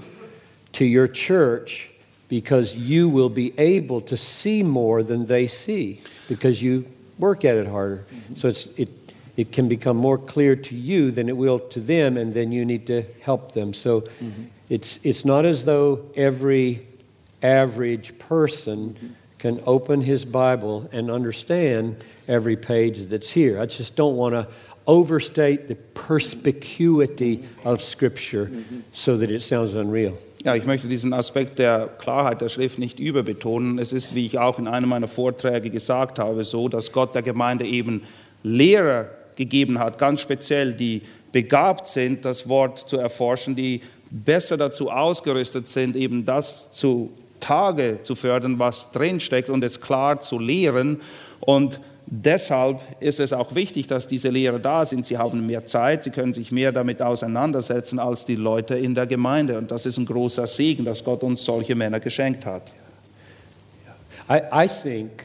[0.73, 1.89] to your church
[2.27, 6.85] because you will be able to see more than they see because you
[7.19, 8.05] work at it harder.
[8.13, 8.35] Mm-hmm.
[8.35, 8.89] So it's, it,
[9.37, 12.65] it can become more clear to you than it will to them, and then you
[12.65, 13.73] need to help them.
[13.73, 14.43] So mm-hmm.
[14.69, 16.87] it's, it's not as though every
[17.43, 19.07] average person mm-hmm.
[19.37, 23.59] can open his Bible and understand every page that's here.
[23.59, 24.47] I just don't want to
[24.85, 28.49] overstate the perspicuity of Scripture
[28.91, 30.17] so that it sounds unreal.
[30.43, 33.77] Ja, ich möchte diesen Aspekt der Klarheit der Schrift nicht überbetonen.
[33.77, 37.21] Es ist, wie ich auch in einem meiner Vorträge gesagt habe, so, dass Gott der
[37.21, 38.01] Gemeinde eben
[38.41, 44.89] Lehrer gegeben hat, ganz speziell, die begabt sind, das Wort zu erforschen, die besser dazu
[44.89, 51.01] ausgerüstet sind, eben das zu Tage zu fördern, was drinsteckt und es klar zu lehren.
[51.39, 51.79] Und
[52.11, 55.07] deshalb ist es auch wichtig, dass diese Lehrer da sind.
[55.07, 59.07] Sie haben mehr Zeit, sie können sich mehr damit auseinandersetzen als die Leute in der
[59.07, 59.57] Gemeinde.
[59.57, 62.73] Und das ist ein großer Segen, dass Gott uns solche Männer geschenkt hat.
[64.29, 65.23] I, I think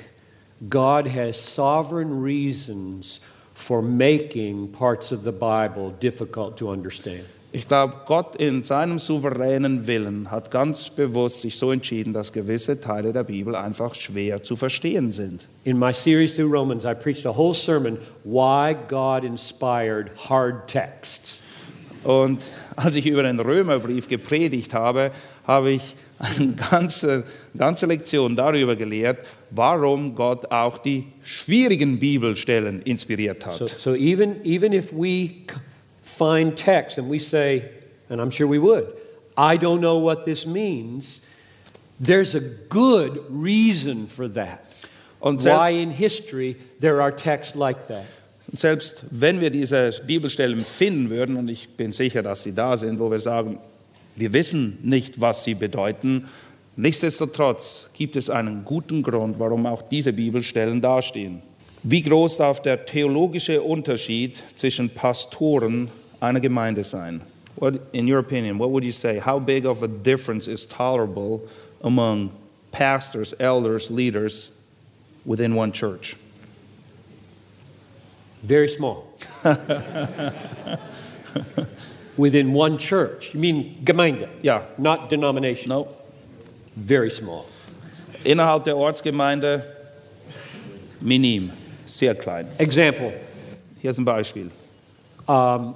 [0.71, 3.21] God has sovereign reasons
[3.55, 7.25] for making parts of the Bible difficult to understand.
[7.53, 12.81] Ich glaube, Gott in seinem souveränen Willen hat ganz bewusst sich so entschieden, dass gewisse
[12.81, 15.47] Teile der Bibel einfach schwer zu verstehen sind.
[15.65, 21.39] In my series through Romans, I preached a whole sermon why God inspired hard texts.
[22.05, 22.43] Und
[22.77, 25.11] als ich über den Römerbrief gepredigt habe,
[25.47, 27.25] habe ich eine ganze,
[27.57, 29.19] ganze Lektion darüber gelehrt,
[29.51, 33.57] warum Gott auch die schwierigen Bibelstellen inspiriert hat.
[33.57, 35.31] So, so even, even if we
[36.07, 37.69] find text and we say,
[38.09, 38.87] and I'm sure we would,
[39.37, 41.21] I don't know what this means,
[41.99, 44.61] There's a good reason for that.
[45.21, 48.05] Und Why selbst, in history there are texts like that.
[48.49, 52.77] und selbst wenn wir diese Bibelstellen finden würden, und ich bin sicher, dass sie da
[52.77, 53.59] sind, wo wir sagen,
[54.15, 56.29] wir wissen nicht, was sie bedeuten,
[56.77, 61.43] nichtsdestotrotz gibt es einen guten Grund, warum auch diese Bibelstellen dastehen.
[61.89, 67.21] Wie groß darf der theologische Unterschied zwischen Pastoren einer Gemeinde sein?
[67.55, 69.21] What, in your opinion, what would you say?
[69.21, 71.43] How big of a difference is tolerable
[71.85, 72.33] among
[72.73, 74.51] pastors, elders, leaders
[75.25, 76.17] within one church?
[78.43, 79.07] Very small.
[82.17, 83.33] Within one church.
[83.33, 84.29] You mean Gemeinde?
[84.43, 84.63] Ja.
[84.77, 85.69] Not denomination.
[85.69, 85.89] No.
[86.75, 87.47] Very small.
[88.25, 89.63] Innerhalb der Ortsgemeinde
[91.01, 91.53] minim,
[91.87, 92.47] sehr klein.
[92.59, 93.13] Example
[93.81, 94.51] Hier ist ein Beispiel.
[95.27, 95.75] um,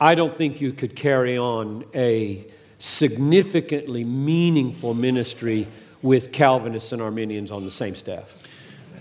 [0.00, 2.44] I don't think you could carry on a
[2.78, 5.66] significantly meaningful ministry
[6.02, 8.34] with Calvinists and Arminians on the same staff.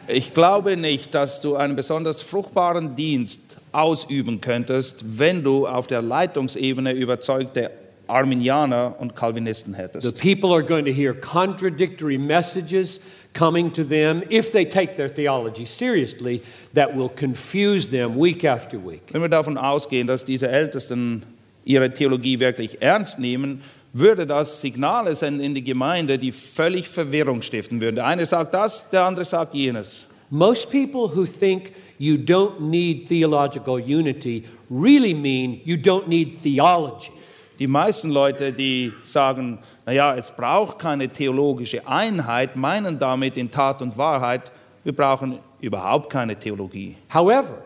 [0.07, 3.41] Ich glaube nicht, dass du einen besonders fruchtbaren Dienst
[3.71, 7.71] ausüben könntest, wenn du auf der Leitungsebene überzeugte
[8.07, 10.19] Arminianer und Calvinisten The hättest.
[10.19, 12.99] people are going to hear contradictory messages
[13.33, 16.41] coming to them if they take their theology seriously
[16.73, 19.01] that will confuse them week after week.
[19.11, 21.23] Wenn wir davon ausgehen, dass diese Ältesten
[21.65, 23.61] ihre Theologie wirklich ernst nehmen,
[23.93, 27.95] würde das Signale senden in die Gemeinde, die völlig Verwirrung stiften würden.
[27.95, 30.07] Der eine sagt das, der andere sagt jenes.
[30.29, 37.11] Most people who think you don't need theological unity really mean you don't need theology.
[37.59, 43.81] Die meisten Leute, die sagen, naja, es braucht keine theologische Einheit, meinen damit in Tat
[43.81, 44.51] und Wahrheit,
[44.83, 46.95] wir brauchen überhaupt keine Theologie.
[47.11, 47.61] However,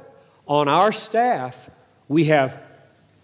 [0.46, 1.70] on our staff,
[2.08, 2.58] we have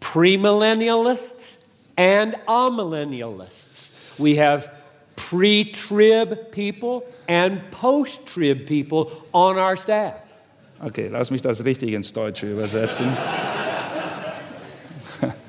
[0.02, 1.60] premillennialists
[1.98, 3.92] and amillennialists.
[4.20, 4.70] We have
[5.16, 10.16] pre trib people and post trib people on our staff.
[10.84, 13.08] Okay, lass mich das richtig ins Deutsche übersetzen.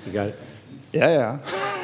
[0.06, 0.47] You got it?
[0.98, 1.38] Ja, ja.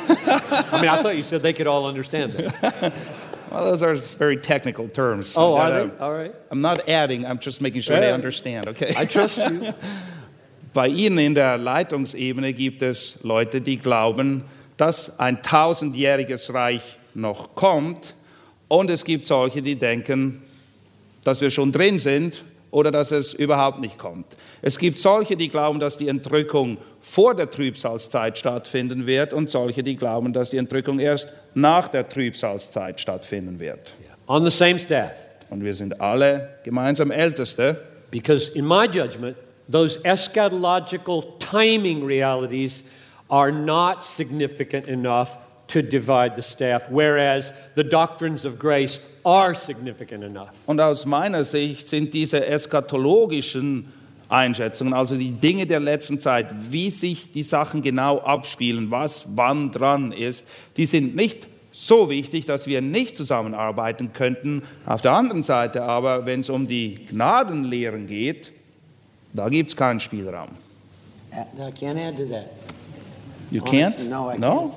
[0.09, 2.93] I mean, I thought you said they could all understand that.
[3.51, 5.37] Well, those are very technical terms.
[5.37, 5.99] Oh, are they?
[6.01, 6.35] All right.
[6.51, 8.15] I'm not adding, I'm just making sure they Yeah.
[8.15, 8.93] understand, okay?
[8.97, 9.73] I trust you.
[10.75, 14.43] Bei Ihnen in der Leitungsebene gibt es Leute, die glauben,
[14.77, 16.83] dass ein tausendjähriges Reich
[17.15, 18.15] noch kommt.
[18.67, 20.43] Und es gibt solche, die denken,
[21.23, 22.43] dass wir schon drin sind
[22.75, 24.27] oder dass es überhaupt nicht kommt.
[24.61, 29.85] Es gibt solche, die glauben, dass die Entrückung vor der Trübsalzeit stattfinden wird und solche,
[29.85, 33.95] die glauben, dass die Entrückung erst nach der Trübsalzeit stattfinden wird.
[34.27, 35.13] on the same staff.
[35.51, 37.77] Und wir sind alle gemeinsam Älteste.
[38.11, 39.37] Because, in my judgment,
[39.69, 42.83] those eschatological timing realities
[43.31, 45.37] are not significant enough
[45.69, 50.51] to divide the staff, whereas the doctrines of grace are significant enough.
[50.67, 53.93] Und aus meiner Sicht sind diese eschatologischen
[54.29, 59.71] Einschätzungen, also die Dinge der letzten Zeit, wie sich die Sachen genau abspielen, was wann
[59.71, 60.47] dran ist,
[60.77, 64.63] die sind nicht so wichtig, dass wir nicht zusammenarbeiten könnten.
[64.87, 68.53] Auf der anderen Seite aber, wenn es um die Gnadenlehren geht,
[69.33, 70.51] da gibt es keinen Spielraum.
[71.33, 72.49] Uh, I can't add to that.
[73.51, 74.09] You Honestly, can't?
[74.09, 74.75] no, I No?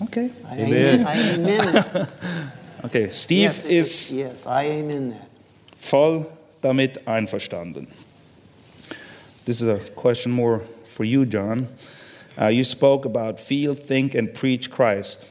[0.00, 0.30] Okay.
[0.44, 1.06] I amen.
[1.06, 2.08] I amen.
[2.86, 5.28] Okay, Steve yes, ist yes, I amen that.
[5.80, 6.24] voll
[6.62, 7.88] damit einverstanden.
[9.44, 11.66] This is a question more for you, John.
[12.40, 15.26] Uh, you spoke about feel, think, and preach Christ.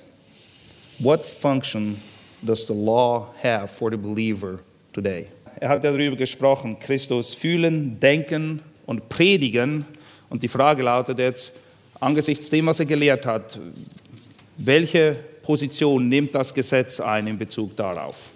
[1.00, 2.02] What function
[2.44, 4.60] does the law have for the believer
[4.92, 5.30] today?
[5.62, 9.86] Er hat darüber gesprochen, Christus fühlen, denken und predigen.
[10.30, 11.54] Und die Frage lautet jetzt,
[12.02, 13.58] angesichts dem, was er gelehrt hat,
[14.58, 15.16] welche
[15.46, 18.30] Position nimmt das Gesetz ein in Bezug darauf?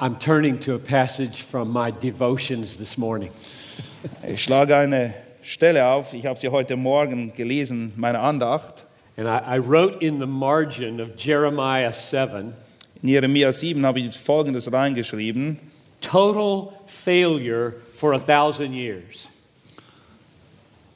[0.00, 3.30] I'm turning to a passage from my devotions this morning.
[4.26, 5.12] Ich schlage eine
[5.42, 8.84] Stelle auf, ich habe sie heute Morgen gelesen, meine Andacht.
[9.18, 12.54] And I, I wrote in the margin of Jeremiah 7
[13.02, 15.58] In Jeremia 7 habe ich Folgendes reingeschrieben.
[16.00, 19.28] total failure for a thousand years.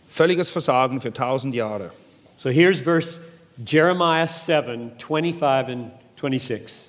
[0.08, 1.90] Völliges Versagen für tausend Jahre.
[2.38, 3.20] So here's verse
[3.62, 6.88] Jeremiah 7 25 and 26.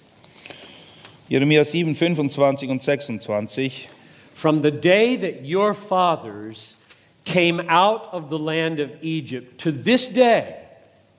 [1.30, 3.88] Jeremia 7, 25 und 26.
[4.34, 6.76] From the day that your fathers
[7.24, 10.62] came out of the land of Egypt to this day,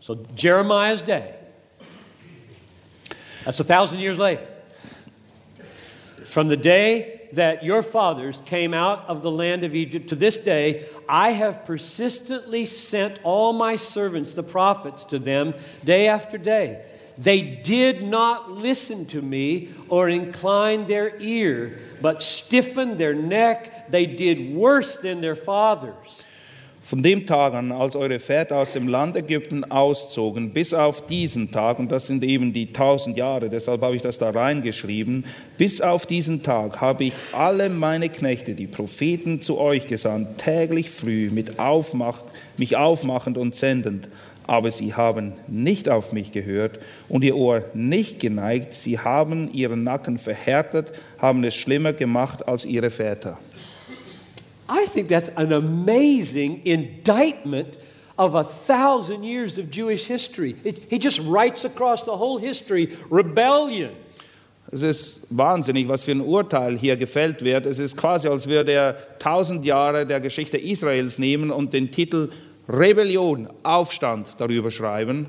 [0.00, 1.34] so Jeremiah's day,
[3.44, 4.46] that's a thousand years later.
[6.24, 10.36] From the day that your fathers came out of the land of Egypt to this
[10.36, 15.54] day, I have persistently sent all my servants, the prophets, to them
[15.84, 16.84] day after day.
[17.18, 23.90] They did not listen to me or incline their ear, but stiffened their neck.
[23.90, 26.22] They did worse than their fathers.
[26.86, 31.50] Von dem Tag an, als eure Väter aus dem Land Ägypten auszogen, bis auf diesen
[31.50, 35.24] Tag, und das sind eben die tausend Jahre, deshalb habe ich das da reingeschrieben,
[35.58, 40.90] bis auf diesen Tag habe ich alle meine Knechte, die Propheten, zu euch gesandt, täglich
[40.90, 42.24] früh mit Aufmacht,
[42.56, 44.06] mich aufmachend und sendend.
[44.46, 46.78] Aber sie haben nicht auf mich gehört
[47.08, 48.74] und ihr Ohr nicht geneigt.
[48.74, 53.38] Sie haben ihren Nacken verhärtet, haben es schlimmer gemacht als ihre Väter.
[54.68, 57.76] I think that's an amazing indictment
[58.18, 60.56] of a thousand years of Jewish history.
[60.64, 63.94] It, he just writes across the whole history rebellion.
[64.72, 67.66] Es ist wahnsinnig, was für ein Urteil hier gefällt wird.
[67.66, 72.30] Es ist quasi, als würde er tausend Jahre der Geschichte Israels nehmen und den Titel
[72.68, 75.28] Rebellion, Aufstand darüber schreiben.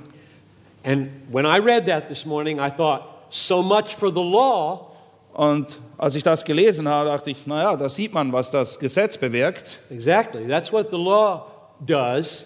[0.83, 4.91] And when I read that this morning, I thought, so much for the law.
[5.33, 9.17] Und als ich das gelesen habe, dachte ich, naja, da sieht man, was das Gesetz
[9.17, 9.79] bewirkt.
[9.89, 10.47] Exactly.
[10.47, 11.47] That's what the law
[11.85, 12.45] does.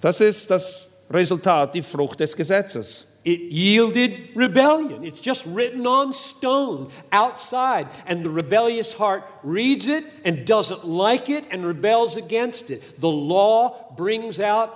[0.00, 3.06] Das ist das Resultat, die Frucht des Gesetzes.
[3.24, 5.04] It yielded rebellion.
[5.04, 7.86] It's just written on stone outside.
[8.06, 12.82] And the rebellious heart reads it and doesn't like it and rebels against it.
[13.00, 14.70] The law brings out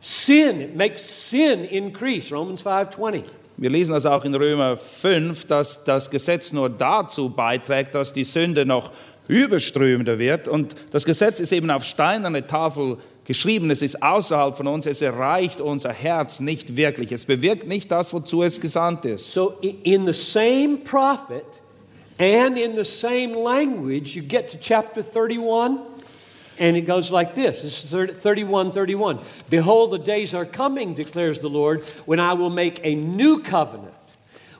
[0.00, 0.60] sin.
[0.60, 2.30] It makes sin increase.
[2.30, 3.24] Romans 5:20.
[3.60, 8.24] Wir lesen das auch in Römer 5, dass das Gesetz nur dazu beiträgt, dass die
[8.24, 8.90] Sünde noch
[9.28, 10.48] überströmender wird.
[10.48, 12.96] Und das Gesetz ist eben auf steinerne Tafel
[13.26, 17.12] geschrieben, es ist außerhalb von uns, es erreicht unser Herz nicht wirklich.
[17.12, 19.30] Es bewirkt nicht das, wozu es gesandt ist.
[19.30, 21.44] So in the same prophet
[22.18, 25.80] and in the same language, you get to chapter 31,
[26.60, 27.62] and it goes like this.
[27.62, 29.18] This is 31 31.
[29.48, 33.94] Behold, the days are coming, declares the Lord, when I will make a new covenant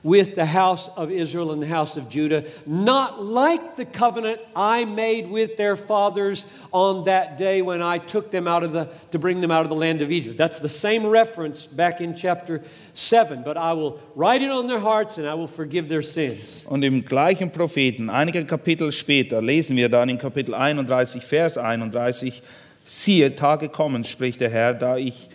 [0.03, 4.85] with the house of Israel and the house of Judah, not like the covenant I
[4.85, 9.19] made with their fathers on that day when I took them out of the to
[9.19, 10.39] bring them out of the land of Egypt.
[10.39, 12.63] That's the same reference back in chapter
[12.95, 16.65] 7, but I will write it on their hearts and I will forgive their sins.
[16.67, 22.43] Und im gleichen Propheten, einige Kapitel später, lesen wir dann in Kapitel 31, Vers 31,
[22.85, 25.29] siehe, Tage kommen, spricht der Herr, da ich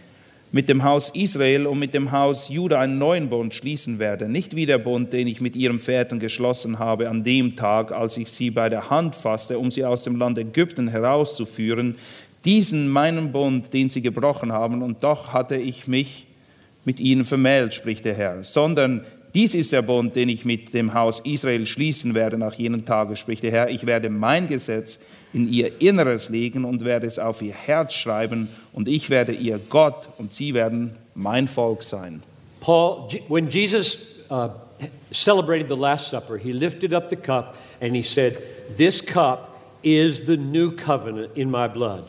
[0.55, 4.29] mit dem Haus Israel und mit dem Haus Juda einen neuen Bund schließen werde.
[4.29, 8.15] Nicht wie der Bund, den ich mit ihren Vätern geschlossen habe an dem Tag, als
[8.15, 11.95] ich sie bei der Hand fasste, um sie aus dem Land Ägypten herauszuführen.
[12.45, 16.25] Diesen meinen Bund, den sie gebrochen haben, und doch hatte ich mich
[16.85, 19.01] mit ihnen vermählt, spricht der Herr, sondern
[19.33, 23.17] dies ist der Bund, den ich mit dem Haus Israel schließen werde nach jenen Tagen,
[23.17, 23.69] spricht der Herr.
[23.71, 24.99] Ich werde mein Gesetz
[25.35, 29.59] in ihr Inneres legen und werde es auf ihr Herz schreiben und ich werde ihr
[29.69, 32.23] Gott und sie werden mein Volk sein.
[32.61, 33.99] Paul, when Jesus
[34.31, 34.49] uh,
[35.11, 38.37] celebrated the Last Supper, he lifted up the cup and he said,
[38.77, 39.49] This cup
[39.83, 42.05] is the new covenant in my blood.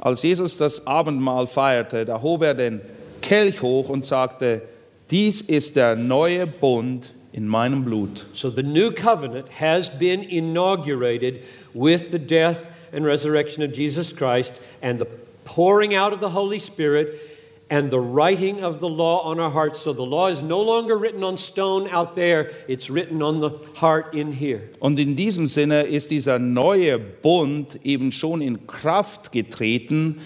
[0.00, 2.80] Als Jesus das Abendmahl feierte, da hob er den
[3.20, 4.62] Kelch hoch und sagte,
[5.10, 8.24] dies ist der neue Bund in meinem Blut.
[8.32, 11.42] So the new covenant has been inaugurated
[11.74, 15.08] with the death and resurrection of Jesus Christ and the
[15.44, 17.20] pouring out of the Holy Spirit
[17.68, 19.80] and the writing of the law on our hearts.
[19.80, 23.50] So the law is no longer written on stone out there, it's written on the
[23.74, 24.70] heart in here.
[24.78, 30.20] Und in diesem Sinne ist dieser neue Bund eben schon in Kraft getreten.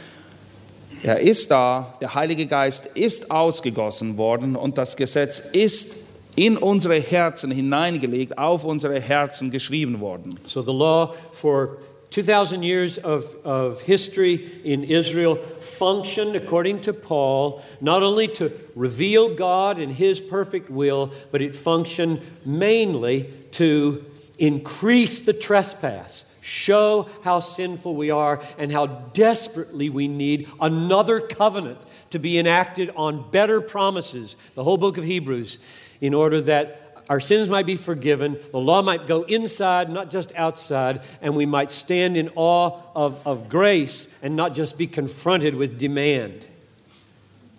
[1.03, 6.08] Er ist da, der Heilige Geist ist ausgegossen worden und das Gesetz ist
[6.39, 10.39] in unsere Herzen hineingelegt, auf unsere Herzen geschrieben worden.
[10.47, 11.79] So the law for
[12.11, 19.35] 2,000 years of, of history in Israel functioned, according to Paul, not only to reveal
[19.35, 24.05] God and His perfect will, but it functioned mainly to
[24.39, 31.79] increase the trespass, show how sinful we are, and how desperately we need another covenant
[32.11, 35.59] to be enacted on better promises, the whole book of Hebrews,
[36.01, 40.31] in order that our sins might be forgiven, the law might go inside, not just
[40.35, 45.55] outside, and we might stand in awe of, of grace and not just be confronted
[45.55, 46.45] with demand.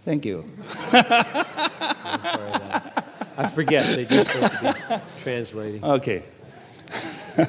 [0.05, 0.49] Thank you.
[3.39, 5.83] I forget they just to be translating.
[5.83, 6.23] Okay.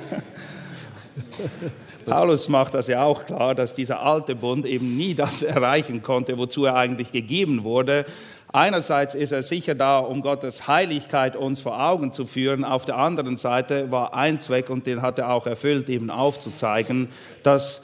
[2.06, 6.38] Paulus macht das ja auch klar, dass dieser alte Bund eben nie das erreichen konnte,
[6.38, 8.06] wozu er eigentlich gegeben wurde.
[8.52, 12.64] Einerseits ist er sicher da, um Gottes Heiligkeit uns vor Augen zu führen.
[12.64, 17.08] Auf der anderen Seite war ein Zweck, und den hat er auch erfüllt, eben aufzuzeigen,
[17.44, 17.82] dass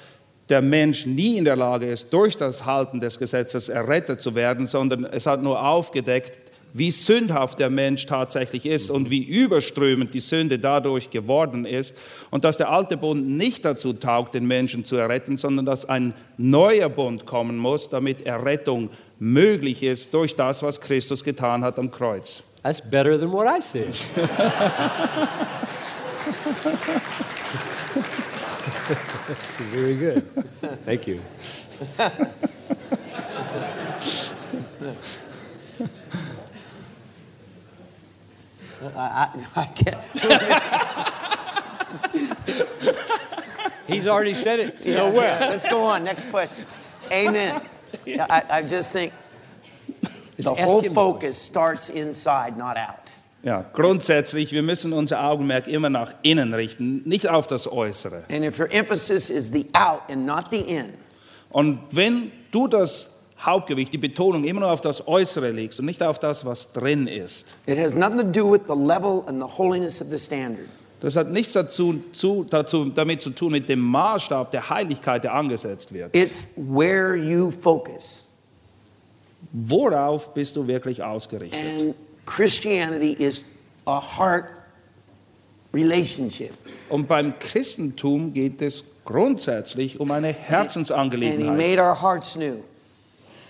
[0.48, 4.66] der Mensch nie in der Lage ist, durch das Halten des Gesetzes errettet zu werden,
[4.66, 6.45] sondern es hat nur aufgedeckt,
[6.77, 11.97] wie sündhaft der Mensch tatsächlich ist und wie überströmend die Sünde dadurch geworden ist
[12.31, 16.12] und dass der alte Bund nicht dazu taugt, den Menschen zu erretten, sondern dass ein
[16.37, 21.91] neuer Bund kommen muss, damit Errettung möglich ist durch das, was Christus getan hat am
[21.91, 22.43] Kreuz.
[22.62, 23.95] That's better than what I said.
[29.72, 30.22] Very good.
[30.85, 31.20] Thank you.
[38.83, 40.03] I, I, I can't.
[43.87, 45.39] He's already said it so well.
[45.49, 46.05] Let's go on.
[46.05, 46.66] Next question.
[47.12, 47.62] Amen.
[48.07, 49.12] I, I just think
[50.39, 53.12] the ask whole focus starts inside, not out.
[53.43, 58.24] Ja, grundsätzlich, wir müssen unser Augenmerk immer nach innen richten, nicht auf das Äußere.
[58.29, 60.95] And if your emphasis is the out and not the in,
[61.51, 66.03] Und wenn du das Hauptgewicht, die Betonung immer nur auf das Äußere legst und nicht
[66.03, 69.59] auf das, was drin ist, it has nothing to do with the level and the
[69.59, 70.68] holiness of the standard.
[71.01, 75.34] das hat nichts dazu, zu, dazu, damit zu tun mit dem Maßstab der Heiligkeit, der
[75.34, 76.16] angesetzt wird.
[76.16, 78.24] It's where you focus.
[79.53, 81.61] Worauf bist du wirklich ausgerichtet?
[81.61, 83.45] And Christianity is
[83.87, 84.47] a heart
[85.74, 86.53] relationship.
[86.89, 91.57] Und beim Christentum geht es grundsätzlich um eine And He Herzensangelegenheit.
[91.57, 92.57] made our hearts new.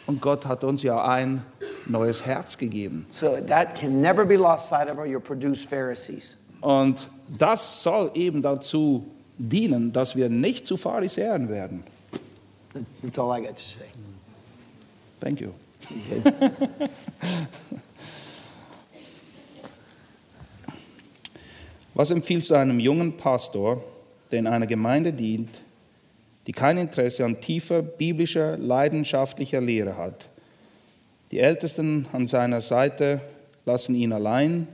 [0.07, 1.45] Und Gott hat uns ja ein
[1.87, 3.07] neues Herz gegeben.
[3.11, 6.37] So that can never be lost sight of or you'll produce Pharisees.
[6.61, 9.05] Und das soll eben dazu
[9.39, 11.83] dienen, dass wir nicht zu Pharisäern werden.
[13.03, 13.87] That's all I got to say.
[15.21, 15.53] Thank you.
[21.95, 23.83] Was empfiehlst du einem jungen Pastor,
[24.31, 25.49] der in einer Gemeinde dient,
[26.47, 30.29] die kein Interesse an tiefer biblischer, leidenschaftlicher Lehre hat?
[31.33, 33.21] Die Ältesten an seiner Seite
[33.65, 34.69] lassen ihn allein,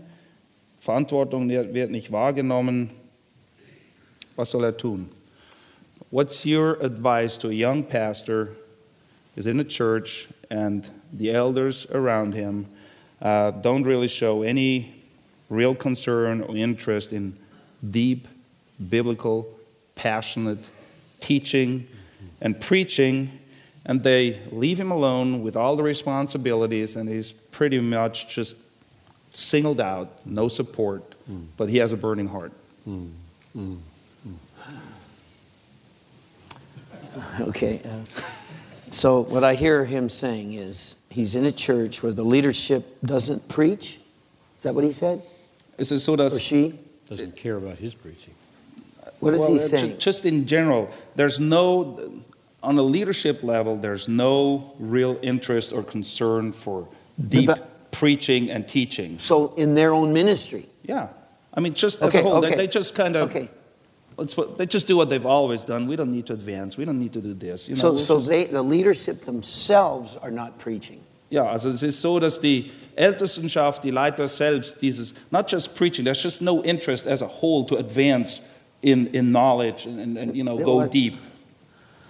[0.78, 2.90] Verantwortung wird nicht wahrgenommen.
[4.34, 5.08] Was soll er tun?
[6.10, 8.48] What's your advice to a young pastor
[9.34, 12.66] who's in a church and the elders around him
[13.22, 14.92] uh, don't really show any
[15.48, 17.36] real concern or interest in
[17.88, 18.26] deep,
[18.90, 19.46] biblical,
[19.94, 20.58] passionate
[21.22, 21.86] teaching
[22.40, 23.30] and preaching,
[23.86, 28.56] and they leave him alone with all the responsibilities, and he's pretty much just
[29.30, 31.14] singled out, no support,
[31.56, 32.52] but he has a burning heart.
[37.40, 37.80] Okay.
[37.84, 38.20] uh,
[38.90, 43.46] so what I hear him saying is he's in a church where the leadership doesn't
[43.48, 44.00] preach.
[44.58, 45.22] Is that what he said?
[45.78, 46.78] Es ist so, Or she?
[47.08, 48.34] Doesn't care about his preaching.
[49.22, 49.98] What is Well, he saying?
[49.98, 52.10] Just in general, there's no,
[52.60, 56.88] on a leadership level, there's no real interest or concern for
[57.28, 57.48] deep
[57.92, 59.20] preaching and teaching.
[59.20, 60.66] So in their own ministry.
[60.82, 61.06] Yeah.
[61.54, 62.56] I mean, just as Okay, a whole, they, okay.
[62.56, 63.48] they just kind of, Okay.
[64.16, 65.86] what, they just do what they've always done.
[65.86, 66.76] We don't need to advance.
[66.76, 67.68] We don't need to do this.
[67.68, 70.98] You know, So, we'll so just- they, the leadership themselves are not preaching.
[71.30, 76.04] Ja, also es ist so, dass die Ältestenschaft, die Leiter selbst, dieses, not just preaching,
[76.04, 78.40] there's just no interest as a whole to advance
[78.82, 81.14] in, in knowledge and, and, and, you know, go deep.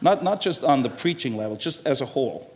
[0.00, 2.46] Not, not just on the preaching level, just as a whole.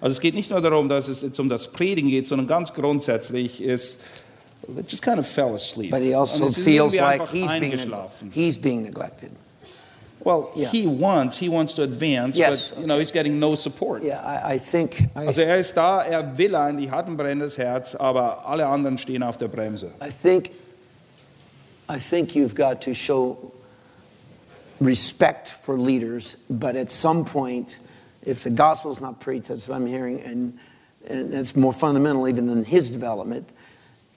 [0.00, 2.72] Also es geht nicht nur darum, dass es jetzt um das Predigen geht, sondern ganz
[2.72, 4.00] grundsätzlich ist,
[4.66, 5.90] they just kind of fell asleep.
[5.90, 7.78] But he also Und feels like he's being,
[8.32, 9.30] he's being neglected.
[10.22, 10.68] Well, Yeah.
[10.70, 12.70] he wants, he wants to advance, Yes.
[12.70, 14.02] but you know, he's getting no support.
[14.02, 17.56] Yeah, I, I think, I, Also er ist da, er will eigentlich, hat ein brennendes
[17.56, 19.92] Herz, aber alle anderen stehen auf der Bremse.
[20.02, 20.50] I think,
[21.90, 23.52] I think you've got to show
[24.80, 27.80] respect for leaders, but at some point,
[28.22, 30.56] if the gospel's not preached, that's what I'm hearing, and,
[31.08, 33.48] and it's more fundamental even than his development.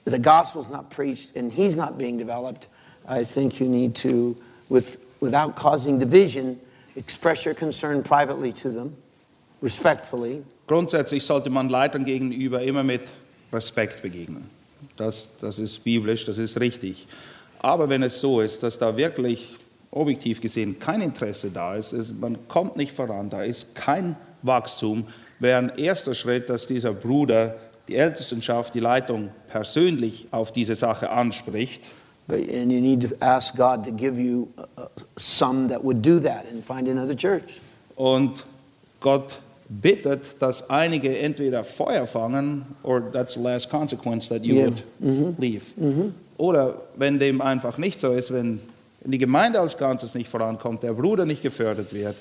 [0.04, 2.68] The gospel's not preached and he's not being developed,
[3.08, 4.36] I think you need to,
[4.68, 6.60] with, without causing division,
[6.94, 8.96] express your concern privately to them,
[9.60, 13.02] respectfully, Grundsätzlich sollte man Leitern gegenüber immer mit
[13.52, 14.48] Respekt begegnen.
[14.96, 17.06] Das, das ist biblisch, das ist richtig.
[17.64, 19.54] Aber wenn es so ist, dass da wirklich
[19.90, 25.06] objektiv gesehen kein Interesse da ist, ist man kommt nicht voran, da ist kein Wachstum,
[25.38, 27.56] wäre ein erster Schritt, dass dieser Bruder
[27.88, 31.84] die Ältestenschaft, die Leitung persönlich auf diese Sache anspricht
[32.26, 34.86] but, and you need to ask God to give you uh,
[35.16, 37.62] some that would do that and find another church.
[37.96, 38.44] und
[39.00, 39.38] Gott
[39.70, 44.66] bittet, dass einige entweder Feuer fangen, or that's the last consequence that you Yeah.
[45.00, 45.62] would leave.
[46.36, 48.60] Oder wenn dem einfach nicht so ist, wenn
[49.04, 52.16] die Gemeinde als Ganzes nicht vorankommt, der Bruder nicht gefördert wird,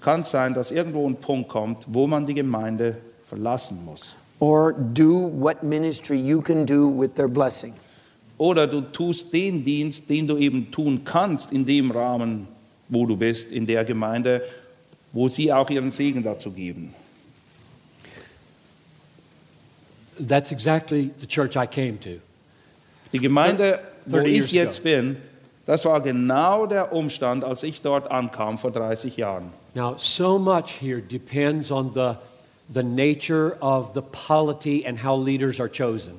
[0.00, 2.98] kann es sein, dass irgendwo ein Punkt kommt, wo man die Gemeinde
[3.28, 4.14] verlassen muss.
[4.40, 7.74] or do what ministry you can do with their blessing.
[8.38, 12.46] Oder du tust den Dienst, den du eben tun kannst in dem Rahmen,
[12.88, 14.42] wo du bist, in der Gemeinde,
[15.12, 16.94] wo sie auch ihren Segen dazu geben.
[20.20, 22.20] That's exactly the church I came to.
[23.12, 25.16] Die Gemeinde, wo 30 ich jetzt bin,
[25.66, 29.52] das war genau der Umstand, als ich dort ankam vor 30 Jahren.
[29.74, 32.16] Now, so much here depends on the,
[32.72, 36.14] the nature of the polity and how leaders are chosen.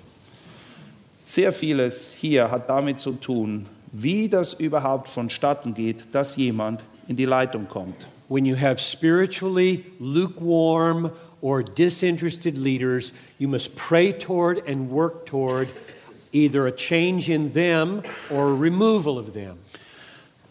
[1.25, 7.15] Sehr vieles hier hat damit zu tun, wie das überhaupt vonstatten geht, dass jemand in
[7.15, 8.07] die Leitung kommt.
[8.29, 11.11] When you have spiritually lukewarm
[11.41, 15.67] or disinterested leaders, you must pray toward and work toward
[16.31, 19.57] either a change in them or a removal of them.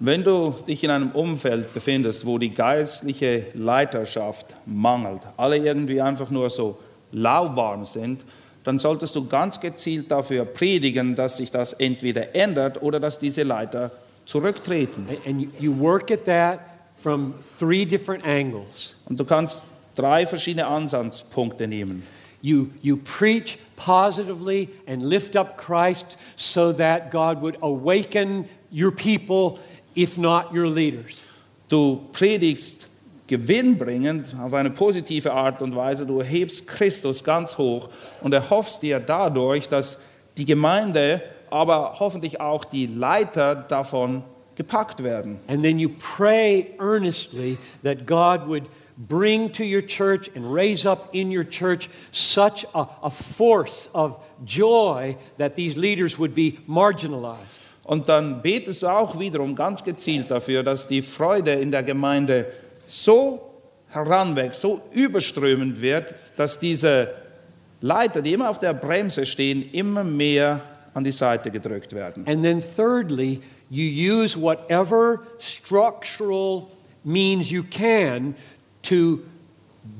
[0.00, 6.30] Wenn du dich in einem Umfeld befindest, wo die geistliche Leiterschaft mangelt, alle irgendwie einfach
[6.30, 6.78] nur so
[7.10, 8.22] lauwarm sind,
[8.62, 13.42] dann solltest du ganz gezielt dafür predigen, dass sich das entweder ändert oder dass diese
[13.42, 13.90] Leiter
[14.24, 15.08] zurücktreten.
[15.26, 16.60] And- you work at that
[16.96, 18.94] from three different angles.
[19.06, 19.62] Und du kannst
[19.94, 22.04] drei verschiedene Ansatzpunkte nehmen.
[22.40, 29.58] You, you preach positively and lift up Christ so that God would awaken your people,
[29.94, 31.24] if not your leaders.
[31.68, 32.86] Du predigst
[33.26, 36.06] gewinnbringend auf eine positive Art und Weise.
[36.06, 37.88] Du erhebst Christus ganz hoch
[38.22, 40.00] und erhoffst dir dadurch, dass
[40.36, 44.22] die Gemeinde, aber hoffentlich auch die Leiter davon
[44.56, 45.38] gepackt werden.
[45.46, 48.64] And then you pray earnestly that God would
[48.98, 54.18] bring to your church and raise up in your church such a, a force of
[54.44, 57.60] joy that these leaders would be marginalized.
[57.84, 62.46] Und dann betest du auch wiederum ganz gezielt dafür, dass die Freude in der Gemeinde
[62.86, 63.40] so
[63.88, 67.14] heranwächst, so überströmend wird, dass diese
[67.80, 70.60] Leiter, die immer auf der Bremse stehen, immer mehr
[70.92, 72.26] an die Seite gedrückt werden.
[72.26, 73.40] And then, thirdly,
[73.70, 76.68] you use whatever structural
[77.04, 78.34] means you can
[78.88, 79.20] to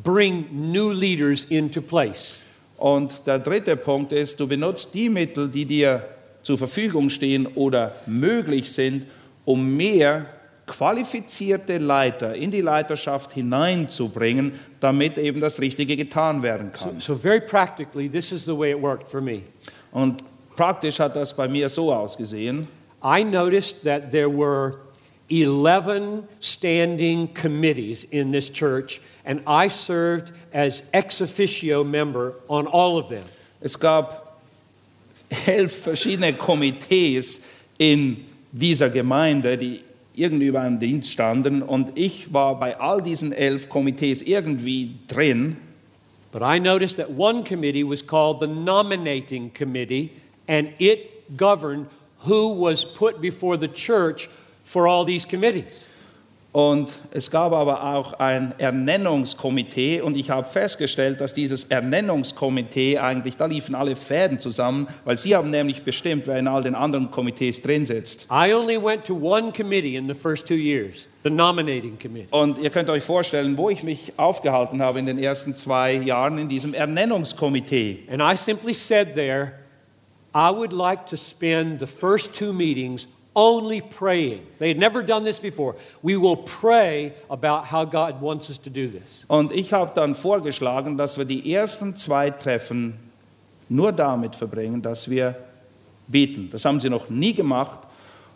[0.02, 2.42] bring new leaders into place.
[2.76, 6.04] Und der dritte Punkt ist, du benutzt die Mittel, die dir
[6.42, 9.06] zur Verfügung stehen oder möglich sind,
[9.44, 10.26] um mehr
[10.66, 17.00] qualifizierte Leiter in die Leiterschaft hineinzubringen, damit eben das Richtige getan werden kann.
[17.00, 19.42] So, very practically, this is the way it worked for me.
[19.90, 20.22] Und
[20.54, 22.68] praktisch hat das bei mir so ausgesehen.
[23.02, 24.74] I noticed that there were
[25.30, 32.96] 11 standing committees in this church, and I served as ex officio member on all
[32.96, 33.24] of them.
[33.60, 34.40] Es gab
[35.46, 37.42] elf verschiedene Komitees
[37.78, 39.82] in dieser Gemeinde, die
[40.14, 41.62] irgendwie über einen Dienst standen.
[41.62, 45.56] Und ich war bei all diesen elf Komitees irgendwie drin.
[46.32, 50.10] But I noticed that one committee was called the nominating committee,
[50.46, 51.86] and it governed
[52.26, 54.28] who was put before the church
[54.68, 55.88] for all these committees.
[56.50, 63.36] Und es gab aber auch ein Ernennungskomitee und ich habe festgestellt, dass dieses Ernennungskomitee eigentlich,
[63.36, 67.10] da liefen alle Fäden zusammen, weil sie haben nämlich bestimmt, wer in all den anderen
[67.10, 68.26] Komitees drin sitzt.
[68.30, 72.28] I only went to one committee in the first two years, the nominating committee.
[72.30, 76.38] Und ihr könnt euch vorstellen, wo ich mich aufgehalten habe in den ersten zwei Jahren
[76.38, 78.04] in diesem Ernennungskomitee.
[78.10, 79.52] And I simply said there,
[80.34, 83.06] I would like to spend the first two meetings
[83.38, 84.40] only praying.
[84.58, 85.76] They had never done this before.
[86.02, 89.24] We will pray about how God wants us to do this.
[89.28, 92.98] Und ich habe dann vorgeschlagen, dass wir die ersten zwei Treffen
[93.68, 95.36] nur damit verbringen, dass wir
[96.08, 96.48] beten.
[96.50, 97.78] Das haben sie noch nie gemacht.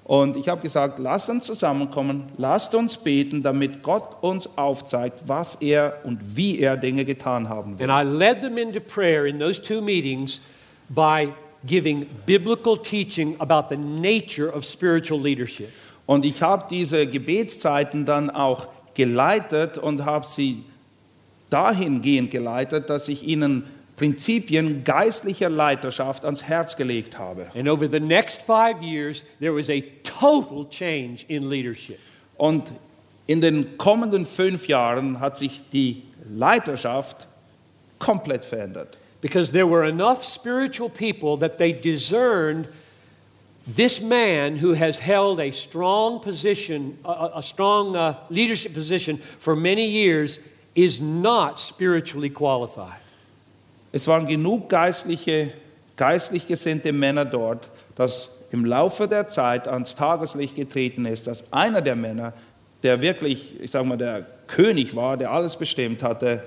[0.05, 5.57] Und ich habe gesagt, lasst uns zusammenkommen, lasst uns beten, damit Gott uns aufzeigt, was
[5.57, 7.91] er und wie er Dinge getan haben will.
[7.91, 10.41] And I led them into prayer in those two meetings
[10.89, 11.33] by
[11.67, 15.71] giving biblical teaching about the nature of spiritual leadership.
[16.07, 20.65] Und ich habe diese Gebetszeiten dann auch geleitet und habe sie
[21.51, 23.65] dahingehend geleitet, dass ich ihnen
[23.97, 27.47] Prinzipien geistlicher Leiterschaft ans Herz gelegt habe.
[27.55, 31.99] And over the next five years, there was a total change in leadership.
[32.37, 32.73] Und
[33.27, 37.29] in den kommenden fünf Jahren hat sich die Leiterschaft
[37.99, 38.99] komplett verändert.
[39.23, 42.69] Because there were enough spiritual people that they discerned
[43.67, 49.55] this man who has held a strong position, a, a strong uh, leadership position for
[49.57, 50.39] many years,
[50.75, 52.99] is not spiritually qualified.
[53.93, 55.53] Es waren genug geistliche,
[55.97, 61.81] geistlich gesinnte Männer dort, dass im Laufe der Zeit ans Tageslicht getreten ist, dass einer
[61.81, 62.33] der Männer,
[62.83, 66.43] der wirklich, ich sage mal, der König war, der alles bestimmt hatte,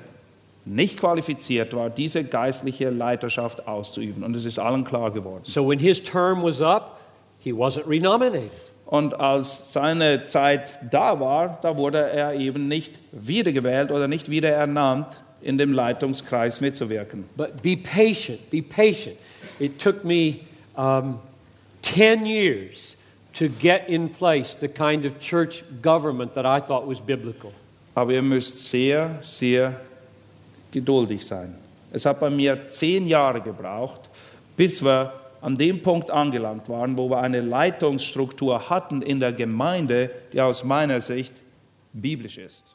[0.65, 4.23] nicht qualifiziert war, diese geistliche Leiterschaft auszuüben.
[4.23, 5.43] Und es ist allen klar geworden.
[5.43, 6.99] So when his term was up,
[7.39, 8.51] he wasn't renominated.
[8.85, 14.49] Und als seine Zeit da war, da wurde er eben nicht wiedergewählt oder nicht wieder
[14.49, 15.07] ernannt,
[15.41, 17.25] in dem Leitungskreis mitzuwirken.
[17.37, 19.15] But be patient, be patient.
[19.59, 20.39] It took me
[20.75, 21.19] um,
[21.83, 22.97] 10 years
[23.33, 27.51] to get in place the kind of church government that I thought was biblical.
[27.93, 29.79] Aber ihr müsst sehr, sehr
[30.75, 31.55] geduldig sein.
[31.93, 34.09] Es hat bei mir zehn Jahre gebraucht,
[34.57, 40.11] bis wir an dem Punkt angelangt waren, wo wir eine Leitungsstruktur hatten in der Gemeinde,
[40.33, 41.33] die aus meiner Sicht
[41.93, 42.74] biblisch ist.